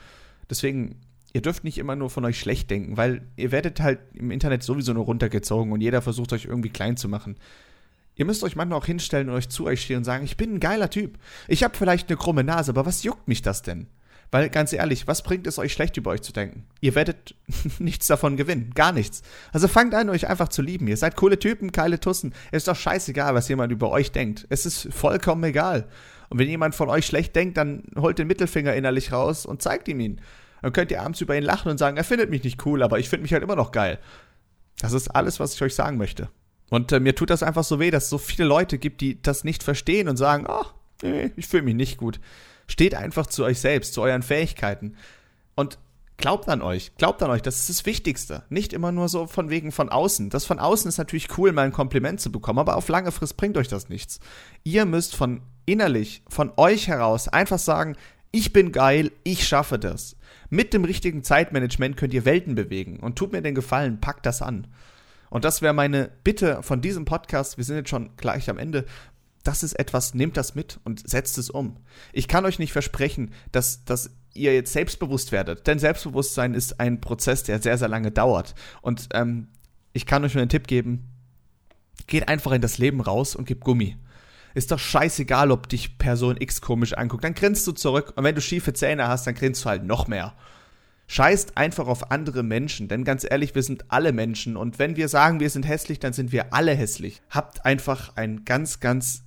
Deswegen 0.50 0.96
ihr 1.32 1.42
dürft 1.42 1.64
nicht 1.64 1.78
immer 1.78 1.94
nur 1.96 2.10
von 2.10 2.24
euch 2.24 2.38
schlecht 2.38 2.70
denken, 2.70 2.96
weil 2.96 3.22
ihr 3.36 3.52
werdet 3.52 3.80
halt 3.80 4.00
im 4.14 4.30
Internet 4.30 4.62
sowieso 4.62 4.92
nur 4.92 5.04
runtergezogen 5.04 5.72
und 5.72 5.80
jeder 5.80 6.02
versucht 6.02 6.32
euch 6.32 6.46
irgendwie 6.46 6.70
klein 6.70 6.96
zu 6.96 7.08
machen. 7.08 7.36
Ihr 8.18 8.24
müsst 8.24 8.42
euch 8.42 8.57
manchmal 8.57 8.78
auch 8.78 8.85
hinstellen 8.85 9.31
und 9.31 9.37
euch 9.37 9.48
zu 9.48 9.64
euch 9.64 9.81
stehen 9.81 9.98
und 9.98 10.04
sagen, 10.04 10.24
ich 10.24 10.37
bin 10.37 10.54
ein 10.54 10.61
geiler 10.61 10.90
Typ. 10.90 11.18
Ich 11.46 11.62
habe 11.62 11.76
vielleicht 11.76 12.09
eine 12.09 12.18
krumme 12.18 12.44
Nase, 12.44 12.72
aber 12.72 12.85
was 12.85 13.04
juckt 13.04 13.28
mich 13.28 13.42
das 13.42 13.62
denn? 13.62 13.87
Weil 14.31 14.50
ganz 14.50 14.72
ehrlich, 14.72 15.07
was 15.07 15.22
bringt 15.22 15.46
es 15.46 15.59
euch 15.59 15.72
schlecht 15.72 15.96
über 15.96 16.11
euch 16.11 16.20
zu 16.20 16.33
denken? 16.33 16.66
Ihr 16.81 16.96
werdet 16.96 17.37
nichts 17.78 18.09
davon 18.09 18.37
gewinnen, 18.37 18.72
gar 18.74 18.92
nichts. 18.92 19.22
Also 19.52 19.68
fangt 19.68 19.94
an, 19.94 20.11
euch 20.11 20.28
einfach 20.28 20.48
zu 20.48 20.62
lieben. 20.62 20.88
Ihr 20.88 20.96
seid 20.96 21.16
coole 21.16 21.38
Typen, 21.38 21.70
geile 21.70 22.00
Tussen. 22.00 22.35
Es 22.50 22.59
ist 22.59 22.68
doch 22.68 22.76
scheißegal, 22.76 23.35
was 23.35 23.48
jemand 23.48 23.72
über 23.72 23.90
euch 23.90 24.11
denkt. 24.11 24.46
Es 24.50 24.66
ist 24.66 24.92
vollkommen 24.92 25.44
egal. 25.44 25.88
Und 26.28 26.38
wenn 26.38 26.48
jemand 26.48 26.74
von 26.74 26.90
euch 26.90 27.07
schlecht 27.07 27.37
denkt, 27.37 27.57
dann 27.57 27.85
holt 27.96 28.18
den 28.18 28.26
Mittelfinger 28.26 28.74
innerlich 28.74 29.12
raus 29.12 29.46
und 29.46 29.62
zeigt 29.62 29.88
ihm 29.88 30.00
ihn. 30.00 30.20
Dann 30.61 30.72
könnt 30.72 30.90
ihr 30.90 31.00
abends 31.00 31.20
über 31.20 31.37
ihn 31.37 31.44
lachen 31.44 31.70
und 31.70 31.78
sagen, 31.78 31.96
er 31.96 32.04
findet 32.04 32.31
mich 32.31 32.42
nicht 32.42 32.66
cool, 32.66 32.83
aber 32.83 32.98
ich 32.98 33.09
finde 33.09 33.22
mich 33.22 33.33
halt 33.33 33.44
immer 33.44 33.57
noch 33.57 33.70
geil. 33.70 33.98
Das 34.81 34.92
ist 34.92 35.09
alles, 35.09 35.40
was 35.40 35.54
ich 35.54 35.62
euch 35.62 35.74
sagen 35.74 35.96
möchte. 35.96 36.28
Und 36.70 36.92
äh, 36.92 37.00
mir 37.00 37.14
tut 37.14 37.31
das 37.31 37.42
einfach 37.42 37.64
so 37.64 37.81
weh, 37.81 37.90
dass 37.90 38.04
es 38.04 38.11
so 38.11 38.18
viele 38.18 38.46
Leute 38.46 38.78
gibt, 38.78 39.00
die 39.00 39.20
das 39.22 39.44
nicht 39.44 39.62
verstehen 39.62 40.09
und 40.09 40.16
sagen, 40.16 40.46
oh, 40.48 40.64
nee, 41.02 41.33
ich 41.37 41.46
fühle 41.46 41.62
mich 41.62 41.74
nicht 41.74 41.96
gut. 41.96 42.20
Steht 42.66 42.94
einfach 42.94 43.26
zu 43.26 43.44
euch 43.44 43.61
selbst, 43.61 43.94
zu 43.94 44.02
euren 44.02 44.22
Fähigkeiten. 44.22 44.96
Und 45.54 45.78
glaubt 46.18 46.48
an 46.48 46.61
euch, 46.61 46.92
glaubt 46.98 47.22
an 47.22 47.31
euch, 47.31 47.42
das 47.42 47.61
ist 47.61 47.70
das 47.70 47.87
Wichtigste. 47.87 48.42
Nicht 48.50 48.72
immer 48.72 48.92
nur 48.92 49.09
so 49.09 49.26
von 49.26 49.48
wegen 49.48 49.72
von 49.72 49.88
außen. 49.88 50.28
Das 50.28 50.44
von 50.44 50.59
außen 50.59 50.88
ist 50.88 50.98
natürlich 50.98 51.38
cool, 51.38 51.52
mal 51.52 51.62
ein 51.62 51.72
Kompliment 51.72 52.20
zu 52.20 52.31
bekommen, 52.31 52.59
aber 52.59 52.76
auf 52.76 52.88
lange 52.88 53.12
Frist 53.12 53.37
bringt 53.37 53.57
euch 53.57 53.68
das 53.68 53.88
nichts. 53.88 54.20
Ihr 54.64 54.85
müsst 54.85 55.16
von 55.16 55.40
innerlich, 55.64 56.22
von 56.28 56.52
euch 56.57 56.88
heraus 56.88 57.28
einfach 57.28 57.59
sagen, 57.59 57.96
ich 58.31 58.52
bin 58.52 58.72
geil, 58.72 59.11
ich 59.24 59.48
schaffe 59.48 59.78
das. 59.78 60.16
Mit 60.50 60.74
dem 60.74 60.85
richtigen 60.85 61.22
Zeitmanagement 61.22 61.96
könnt 61.96 62.12
ihr 62.12 62.24
Welten 62.24 62.54
bewegen. 62.54 63.00
Und 63.00 63.16
tut 63.16 63.33
mir 63.33 63.40
den 63.40 63.54
Gefallen, 63.54 64.00
packt 64.00 64.26
das 64.26 64.42
an. 64.42 64.66
Und 65.30 65.44
das 65.44 65.62
wäre 65.62 65.74
meine 65.74 66.10
Bitte 66.24 66.62
von 66.62 66.80
diesem 66.80 67.04
Podcast. 67.04 67.56
Wir 67.56 67.64
sind 67.64 67.76
jetzt 67.76 67.90
schon 67.90 68.16
gleich 68.16 68.48
am 68.48 68.58
Ende 68.58 68.84
das 69.48 69.62
ist 69.62 69.78
etwas, 69.78 70.12
nehmt 70.12 70.36
das 70.36 70.54
mit 70.54 70.78
und 70.84 71.08
setzt 71.08 71.38
es 71.38 71.48
um. 71.48 71.78
Ich 72.12 72.28
kann 72.28 72.44
euch 72.44 72.58
nicht 72.58 72.72
versprechen, 72.72 73.32
dass, 73.50 73.82
dass 73.86 74.10
ihr 74.34 74.54
jetzt 74.54 74.74
selbstbewusst 74.74 75.32
werdet, 75.32 75.66
denn 75.66 75.78
Selbstbewusstsein 75.78 76.52
ist 76.52 76.80
ein 76.80 77.00
Prozess, 77.00 77.44
der 77.44 77.60
sehr, 77.60 77.78
sehr 77.78 77.88
lange 77.88 78.10
dauert. 78.10 78.54
Und 78.82 79.08
ähm, 79.14 79.48
ich 79.94 80.04
kann 80.04 80.22
euch 80.22 80.34
nur 80.34 80.42
einen 80.42 80.50
Tipp 80.50 80.66
geben, 80.66 81.08
geht 82.06 82.28
einfach 82.28 82.52
in 82.52 82.60
das 82.60 82.76
Leben 82.76 83.00
raus 83.00 83.34
und 83.34 83.46
gebt 83.46 83.64
Gummi. 83.64 83.96
Ist 84.54 84.70
doch 84.70 84.78
scheißegal, 84.78 85.50
ob 85.50 85.68
dich 85.68 85.96
Person 85.96 86.36
X 86.38 86.60
komisch 86.60 86.92
anguckt, 86.92 87.24
dann 87.24 87.34
grinst 87.34 87.66
du 87.66 87.72
zurück 87.72 88.12
und 88.16 88.24
wenn 88.24 88.34
du 88.34 88.42
schiefe 88.42 88.74
Zähne 88.74 89.08
hast, 89.08 89.26
dann 89.26 89.34
grinst 89.34 89.64
du 89.64 89.70
halt 89.70 89.84
noch 89.84 90.08
mehr. 90.08 90.34
Scheißt 91.10 91.56
einfach 91.56 91.88
auf 91.88 92.10
andere 92.10 92.42
Menschen, 92.42 92.86
denn 92.86 93.02
ganz 93.02 93.26
ehrlich, 93.28 93.54
wir 93.54 93.62
sind 93.62 93.90
alle 93.90 94.12
Menschen 94.12 94.58
und 94.58 94.78
wenn 94.78 94.96
wir 94.96 95.08
sagen, 95.08 95.40
wir 95.40 95.48
sind 95.48 95.66
hässlich, 95.66 95.98
dann 95.98 96.12
sind 96.12 96.32
wir 96.32 96.52
alle 96.52 96.74
hässlich. 96.74 97.22
Habt 97.30 97.64
einfach 97.64 98.14
ein 98.16 98.44
ganz, 98.44 98.78
ganz 98.78 99.24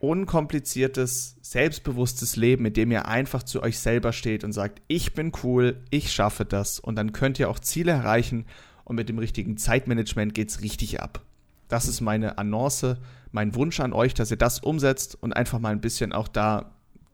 unkompliziertes, 0.00 1.36
selbstbewusstes 1.40 2.34
Leben, 2.34 2.66
in 2.66 2.72
dem 2.72 2.90
ihr 2.90 3.06
einfach 3.06 3.44
zu 3.44 3.62
euch 3.62 3.78
selber 3.78 4.12
steht 4.12 4.42
und 4.42 4.52
sagt, 4.52 4.82
ich 4.88 5.14
bin 5.14 5.30
cool, 5.44 5.84
ich 5.90 6.12
schaffe 6.12 6.44
das 6.44 6.80
und 6.80 6.96
dann 6.96 7.12
könnt 7.12 7.38
ihr 7.38 7.50
auch 7.50 7.60
Ziele 7.60 7.92
erreichen 7.92 8.44
und 8.84 8.96
mit 8.96 9.08
dem 9.08 9.18
richtigen 9.18 9.56
Zeitmanagement 9.56 10.34
geht's 10.34 10.60
richtig 10.60 11.00
ab. 11.00 11.22
Das 11.68 11.86
ist 11.86 12.00
meine 12.00 12.36
Annonce, 12.36 12.96
mein 13.30 13.54
Wunsch 13.54 13.78
an 13.78 13.92
euch, 13.92 14.12
dass 14.12 14.32
ihr 14.32 14.36
das 14.36 14.58
umsetzt 14.58 15.16
und 15.20 15.32
einfach 15.32 15.60
mal 15.60 15.72
ein 15.72 15.80
bisschen 15.80 16.12
auch 16.12 16.26
da 16.26 16.72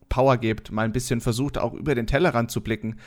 Power 0.09 0.37
gebt, 0.37 0.71
mal 0.71 0.85
ein 0.85 0.91
bisschen 0.91 1.21
versucht, 1.21 1.57
auch 1.57 1.73
über 1.73 1.95
den 1.95 2.05
Tellerrand 2.05 2.51
zu 2.51 2.61
blicken. 2.61 2.97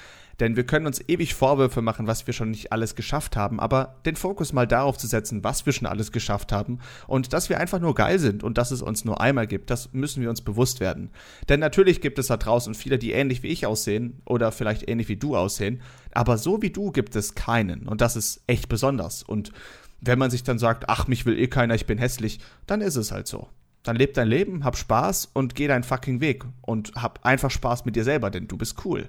Denn 0.41 0.57
wir 0.57 0.65
können 0.65 0.87
uns 0.87 1.03
ewig 1.09 1.35
Vorwürfe 1.35 1.81
machen, 1.81 2.07
was 2.07 2.27
wir 2.27 2.35
schon 2.35 2.51
nicht 2.51 2.73
alles 2.73 2.95
geschafft 2.95 3.37
haben, 3.37 3.59
aber 3.59 3.97
den 4.05 4.17
Fokus 4.17 4.53
mal 4.53 4.67
darauf 4.67 4.99
zu 4.99 5.07
setzen, 5.07 5.45
was 5.45 5.65
wir 5.65 5.73
schon 5.73 5.87
alles 5.87 6.13
geschafft 6.13 6.53
haben 6.53 6.79
und 7.07 7.33
dass 7.33 7.49
wir 7.49 7.59
einfach 7.59 7.81
nur 7.81 7.95
geil 7.95 8.19
sind 8.19 8.43
und 8.43 8.59
dass 8.59 8.71
es 8.71 8.83
uns 8.83 9.05
nur 9.05 9.21
einmal 9.21 9.47
gibt, 9.47 9.71
das 9.71 9.93
müssen 9.93 10.23
wir 10.23 10.31
uns 10.31 10.43
bewusst 10.43 10.81
werden. 10.81 11.11
Denn 11.49 11.61
natürlich 11.61 12.01
gibt 12.01 12.19
es 12.19 12.27
da 12.27 12.37
draußen 12.37 12.75
viele, 12.75 12.99
die 12.99 13.13
ähnlich 13.13 13.43
wie 13.43 13.49
ich 13.49 13.67
aussehen 13.67 14.21
oder 14.27 14.53
vielleicht 14.53 14.89
ähnlich 14.89 15.09
wie 15.09 15.17
du 15.17 15.37
aussehen, 15.37 15.81
aber 16.13 16.37
so 16.37 16.61
wie 16.61 16.71
du 16.71 16.93
gibt 16.93 17.17
es 17.17 17.35
keinen 17.35 17.89
und 17.89 18.01
das 18.01 18.17
ist 18.17 18.43
echt 18.47 18.69
besonders. 18.69 19.23
Und 19.23 19.53
wenn 20.01 20.19
man 20.19 20.31
sich 20.31 20.43
dann 20.43 20.59
sagt, 20.59 20.89
ach, 20.89 21.09
mich 21.09 21.25
will 21.25 21.39
eh 21.39 21.49
keiner, 21.49 21.75
ich 21.75 21.87
bin 21.87 21.99
hässlich, 21.99 22.41
dann 22.67 22.81
ist 22.81 22.97
es 22.97 23.11
halt 23.11 23.27
so. 23.27 23.49
Dann 23.83 23.97
leb 23.97 24.15
dein 24.15 24.29
Leben, 24.29 24.65
hab 24.65 24.77
Spaß 24.77 25.31
und 25.33 25.55
geh 25.55 25.69
deinen 25.69 25.85
fucking 25.85 26.21
Weg 26.21 26.45
und 26.61 26.93
hab 26.97 27.25
einfach 27.25 27.51
Spaß 27.51 27.85
mit 27.85 27.95
dir 27.95 28.05
selber, 28.05 28.31
denn 28.31 28.49
du 28.49 28.57
bist 28.57 28.85
cool. 28.85 29.09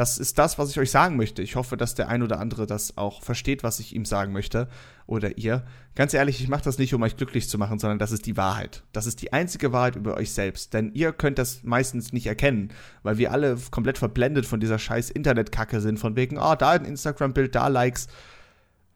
Das 0.00 0.16
ist 0.16 0.38
das, 0.38 0.58
was 0.58 0.70
ich 0.70 0.80
euch 0.80 0.90
sagen 0.90 1.18
möchte. 1.18 1.42
Ich 1.42 1.56
hoffe, 1.56 1.76
dass 1.76 1.94
der 1.94 2.08
ein 2.08 2.22
oder 2.22 2.40
andere 2.40 2.64
das 2.64 2.96
auch 2.96 3.20
versteht, 3.20 3.62
was 3.62 3.80
ich 3.80 3.94
ihm 3.94 4.06
sagen 4.06 4.32
möchte 4.32 4.66
oder 5.06 5.36
ihr. 5.36 5.62
Ganz 5.94 6.14
ehrlich, 6.14 6.40
ich 6.40 6.48
mache 6.48 6.64
das 6.64 6.78
nicht, 6.78 6.94
um 6.94 7.02
euch 7.02 7.18
glücklich 7.18 7.50
zu 7.50 7.58
machen, 7.58 7.78
sondern 7.78 7.98
das 7.98 8.10
ist 8.10 8.24
die 8.24 8.38
Wahrheit. 8.38 8.82
Das 8.94 9.04
ist 9.04 9.20
die 9.20 9.34
einzige 9.34 9.74
Wahrheit 9.74 9.96
über 9.96 10.16
euch 10.16 10.32
selbst. 10.32 10.72
Denn 10.72 10.90
ihr 10.94 11.12
könnt 11.12 11.36
das 11.36 11.64
meistens 11.64 12.14
nicht 12.14 12.26
erkennen, 12.26 12.72
weil 13.02 13.18
wir 13.18 13.30
alle 13.30 13.58
komplett 13.70 13.98
verblendet 13.98 14.46
von 14.46 14.58
dieser 14.58 14.78
scheiß 14.78 15.10
Internetkacke 15.10 15.82
sind, 15.82 15.98
von 15.98 16.16
wegen, 16.16 16.38
oh, 16.38 16.54
da 16.54 16.70
ein 16.70 16.86
Instagram-Bild, 16.86 17.54
da 17.54 17.68
Likes. 17.68 18.08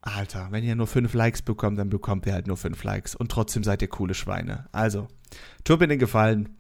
Alter, 0.01 0.49
wenn 0.53 0.65
ihr 0.65 0.75
nur 0.75 0.87
fünf 0.87 1.13
Likes 1.13 1.43
bekommt, 1.43 1.79
dann 1.79 1.91
bekommt 1.91 2.25
ihr 2.25 2.33
halt 2.33 2.47
nur 2.47 2.57
fünf 2.57 2.83
Likes. 2.83 3.15
Und 3.15 3.31
trotzdem 3.31 3.63
seid 3.63 3.83
ihr 3.83 3.89
coole 3.89 4.15
Schweine. 4.15 4.69
Also, 4.73 5.09
tut 5.65 5.81
mir 5.81 5.89
den 5.89 5.99
Gefallen, 5.99 6.57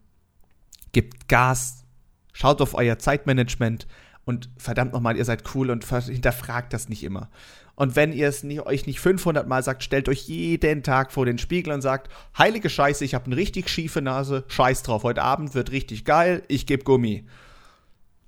gebt 0.92 1.30
Gas, 1.30 1.86
schaut 2.34 2.60
auf 2.60 2.74
euer 2.74 2.98
Zeitmanagement, 2.98 3.86
und 4.24 4.48
verdammt 4.56 4.92
nochmal, 4.92 5.16
ihr 5.16 5.24
seid 5.24 5.54
cool 5.54 5.70
und 5.70 5.84
hinterfragt 5.84 6.72
das 6.72 6.88
nicht 6.88 7.04
immer. 7.04 7.30
Und 7.76 7.96
wenn 7.96 8.12
ihr 8.12 8.28
es 8.28 8.44
nicht, 8.44 8.62
euch 8.66 8.86
nicht 8.86 9.00
500 9.00 9.48
Mal 9.48 9.62
sagt, 9.62 9.82
stellt 9.82 10.08
euch 10.08 10.28
jeden 10.28 10.82
Tag 10.82 11.12
vor 11.12 11.26
den 11.26 11.38
Spiegel 11.38 11.72
und 11.72 11.82
sagt, 11.82 12.10
heilige 12.38 12.70
Scheiße, 12.70 13.04
ich 13.04 13.14
habe 13.14 13.26
eine 13.26 13.36
richtig 13.36 13.68
schiefe 13.68 14.00
Nase, 14.00 14.44
scheiß 14.48 14.84
drauf, 14.84 15.02
heute 15.02 15.22
Abend 15.22 15.54
wird 15.54 15.72
richtig 15.72 16.04
geil, 16.04 16.42
ich 16.48 16.66
gebe 16.66 16.84
Gummi. 16.84 17.26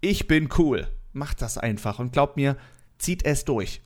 Ich 0.00 0.26
bin 0.26 0.48
cool. 0.58 0.88
Macht 1.12 1.40
das 1.42 1.58
einfach 1.58 1.98
und 1.98 2.12
glaubt 2.12 2.36
mir, 2.36 2.56
zieht 2.98 3.24
es 3.24 3.44
durch. 3.44 3.80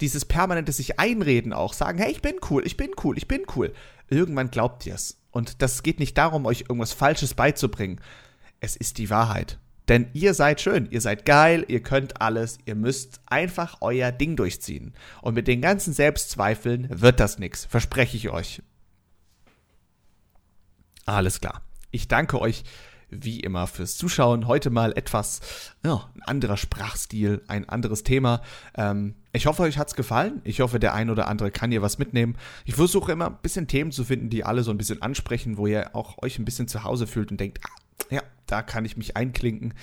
Dieses 0.00 0.26
permanente 0.26 0.72
sich 0.72 1.00
einreden 1.00 1.52
auch, 1.52 1.72
sagen, 1.72 1.98
hey, 1.98 2.12
ich 2.12 2.20
bin 2.20 2.36
cool, 2.50 2.64
ich 2.66 2.76
bin 2.76 2.90
cool, 3.02 3.16
ich 3.16 3.26
bin 3.26 3.42
cool. 3.56 3.72
Irgendwann 4.08 4.50
glaubt 4.50 4.84
ihr 4.86 4.94
es. 4.94 5.18
Und 5.30 5.62
das 5.62 5.82
geht 5.82 5.98
nicht 5.98 6.16
darum, 6.16 6.46
euch 6.46 6.62
irgendwas 6.62 6.92
Falsches 6.92 7.34
beizubringen. 7.34 8.00
Es 8.60 8.76
ist 8.76 8.98
die 8.98 9.10
Wahrheit. 9.10 9.58
Denn 9.88 10.08
ihr 10.14 10.34
seid 10.34 10.60
schön, 10.60 10.88
ihr 10.90 11.00
seid 11.00 11.24
geil, 11.24 11.64
ihr 11.68 11.82
könnt 11.82 12.20
alles, 12.20 12.58
ihr 12.64 12.74
müsst 12.74 13.20
einfach 13.26 13.78
euer 13.80 14.10
Ding 14.10 14.36
durchziehen. 14.36 14.94
Und 15.22 15.34
mit 15.34 15.46
den 15.46 15.60
ganzen 15.60 15.92
Selbstzweifeln 15.92 16.88
wird 16.90 17.20
das 17.20 17.38
nix, 17.38 17.64
verspreche 17.66 18.16
ich 18.16 18.30
euch. 18.30 18.62
Alles 21.04 21.40
klar. 21.40 21.62
Ich 21.92 22.08
danke 22.08 22.40
euch 22.40 22.64
wie 23.08 23.38
immer 23.40 23.68
fürs 23.68 23.96
Zuschauen. 23.96 24.48
Heute 24.48 24.70
mal 24.70 24.92
etwas 24.96 25.40
ja, 25.84 26.10
ein 26.14 26.22
anderer 26.22 26.56
Sprachstil, 26.56 27.42
ein 27.46 27.68
anderes 27.68 28.02
Thema. 28.02 28.42
Ähm, 28.76 29.14
ich 29.32 29.46
hoffe, 29.46 29.62
euch 29.62 29.78
hat's 29.78 29.94
gefallen. 29.94 30.40
Ich 30.42 30.60
hoffe, 30.60 30.80
der 30.80 30.94
ein 30.94 31.10
oder 31.10 31.28
andere 31.28 31.52
kann 31.52 31.70
hier 31.70 31.82
was 31.82 31.98
mitnehmen. 31.98 32.36
Ich 32.64 32.74
versuche 32.74 33.12
immer 33.12 33.28
ein 33.28 33.38
bisschen 33.42 33.68
Themen 33.68 33.92
zu 33.92 34.04
finden, 34.04 34.30
die 34.30 34.44
alle 34.44 34.64
so 34.64 34.72
ein 34.72 34.78
bisschen 34.78 35.02
ansprechen, 35.02 35.56
wo 35.56 35.68
ihr 35.68 35.94
auch 35.94 36.20
euch 36.22 36.38
ein 36.38 36.44
bisschen 36.44 36.66
zu 36.66 36.82
Hause 36.82 37.06
fühlt 37.06 37.30
und 37.30 37.38
denkt, 37.38 37.60
ah, 37.64 37.85
ja, 38.10 38.22
da 38.46 38.62
kann 38.62 38.84
ich 38.84 38.96
mich 38.96 39.16
einklinken. 39.16 39.74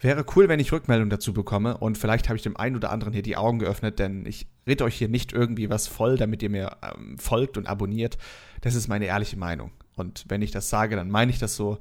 Wäre 0.00 0.24
cool, 0.36 0.48
wenn 0.48 0.60
ich 0.60 0.72
Rückmeldung 0.72 1.08
dazu 1.08 1.32
bekomme 1.32 1.78
und 1.78 1.96
vielleicht 1.96 2.28
habe 2.28 2.36
ich 2.36 2.42
dem 2.42 2.56
einen 2.56 2.76
oder 2.76 2.90
anderen 2.90 3.12
hier 3.12 3.22
die 3.22 3.36
Augen 3.36 3.58
geöffnet, 3.58 3.98
denn 3.98 4.26
ich 4.26 4.46
rede 4.66 4.84
euch 4.84 4.96
hier 4.96 5.08
nicht 5.08 5.32
irgendwie 5.32 5.70
was 5.70 5.86
voll, 5.86 6.18
damit 6.18 6.42
ihr 6.42 6.50
mir 6.50 6.76
ähm, 6.82 7.18
folgt 7.18 7.56
und 7.56 7.66
abonniert. 7.66 8.18
Das 8.60 8.74
ist 8.74 8.88
meine 8.88 9.06
ehrliche 9.06 9.38
Meinung. 9.38 9.70
Und 9.96 10.24
wenn 10.28 10.42
ich 10.42 10.50
das 10.50 10.68
sage, 10.68 10.96
dann 10.96 11.10
meine 11.10 11.30
ich 11.30 11.38
das 11.38 11.56
so. 11.56 11.78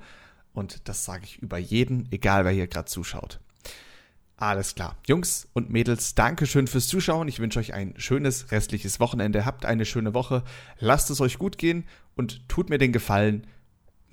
Und 0.54 0.88
das 0.88 1.04
sage 1.04 1.24
ich 1.26 1.40
über 1.40 1.58
jeden, 1.58 2.08
egal 2.12 2.46
wer 2.46 2.52
hier 2.52 2.68
gerade 2.68 2.86
zuschaut. 2.86 3.40
Alles 4.38 4.76
klar. 4.76 4.98
Jungs 5.08 5.48
und 5.54 5.70
Mädels, 5.70 6.16
Dankeschön 6.16 6.68
fürs 6.68 6.88
Zuschauen. 6.88 7.28
Ich 7.28 7.40
wünsche 7.40 7.60
euch 7.60 7.74
ein 7.74 7.94
schönes 7.98 8.52
restliches 8.52 9.00
Wochenende. 9.00 9.46
Habt 9.46 9.66
eine 9.66 9.86
schöne 9.86 10.14
Woche. 10.14 10.44
Lasst 10.80 11.10
es 11.10 11.22
euch 11.22 11.38
gut 11.38 11.58
gehen 11.58 11.86
und 12.16 12.48
tut 12.50 12.70
mir 12.70 12.78
den 12.78 12.92
Gefallen. 12.92 13.48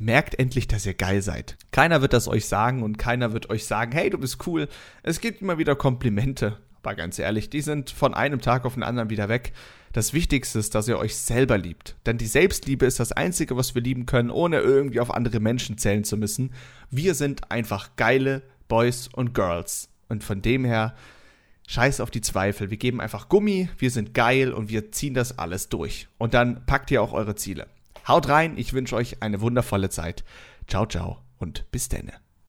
Merkt 0.00 0.38
endlich, 0.38 0.66
dass 0.66 0.86
ihr 0.86 0.94
geil 0.94 1.20
seid. 1.20 1.58
Keiner 1.72 2.00
wird 2.00 2.14
das 2.14 2.26
euch 2.26 2.46
sagen 2.46 2.82
und 2.82 2.96
keiner 2.96 3.34
wird 3.34 3.50
euch 3.50 3.66
sagen, 3.66 3.92
hey, 3.92 4.08
du 4.08 4.16
bist 4.16 4.46
cool. 4.46 4.66
Es 5.02 5.20
gibt 5.20 5.42
immer 5.42 5.58
wieder 5.58 5.76
Komplimente. 5.76 6.56
Aber 6.82 6.94
ganz 6.94 7.18
ehrlich, 7.18 7.50
die 7.50 7.60
sind 7.60 7.90
von 7.90 8.14
einem 8.14 8.40
Tag 8.40 8.64
auf 8.64 8.72
den 8.72 8.82
anderen 8.82 9.10
wieder 9.10 9.28
weg. 9.28 9.52
Das 9.92 10.14
Wichtigste 10.14 10.58
ist, 10.58 10.74
dass 10.74 10.88
ihr 10.88 10.98
euch 10.98 11.16
selber 11.16 11.58
liebt. 11.58 11.96
Denn 12.06 12.16
die 12.16 12.26
Selbstliebe 12.26 12.86
ist 12.86 12.98
das 12.98 13.12
Einzige, 13.12 13.58
was 13.58 13.74
wir 13.74 13.82
lieben 13.82 14.06
können, 14.06 14.30
ohne 14.30 14.60
irgendwie 14.60 15.00
auf 15.00 15.12
andere 15.12 15.38
Menschen 15.38 15.76
zählen 15.76 16.04
zu 16.04 16.16
müssen. 16.16 16.54
Wir 16.90 17.14
sind 17.14 17.50
einfach 17.50 17.90
geile 17.96 18.40
Boys 18.68 19.06
und 19.12 19.34
Girls. 19.34 19.90
Und 20.08 20.24
von 20.24 20.40
dem 20.40 20.64
her, 20.64 20.94
scheiß 21.68 22.00
auf 22.00 22.10
die 22.10 22.22
Zweifel. 22.22 22.70
Wir 22.70 22.78
geben 22.78 23.02
einfach 23.02 23.28
Gummi, 23.28 23.68
wir 23.76 23.90
sind 23.90 24.14
geil 24.14 24.54
und 24.54 24.70
wir 24.70 24.92
ziehen 24.92 25.12
das 25.12 25.38
alles 25.38 25.68
durch. 25.68 26.08
Und 26.16 26.32
dann 26.32 26.64
packt 26.64 26.90
ihr 26.90 27.02
auch 27.02 27.12
eure 27.12 27.34
Ziele. 27.34 27.66
Haut 28.10 28.28
rein, 28.28 28.58
ich 28.58 28.72
wünsche 28.72 28.96
euch 28.96 29.22
eine 29.22 29.40
wundervolle 29.40 29.88
Zeit. 29.88 30.24
Ciao, 30.66 30.84
ciao 30.84 31.18
und 31.38 31.70
bis 31.70 31.88
denne. 31.88 32.14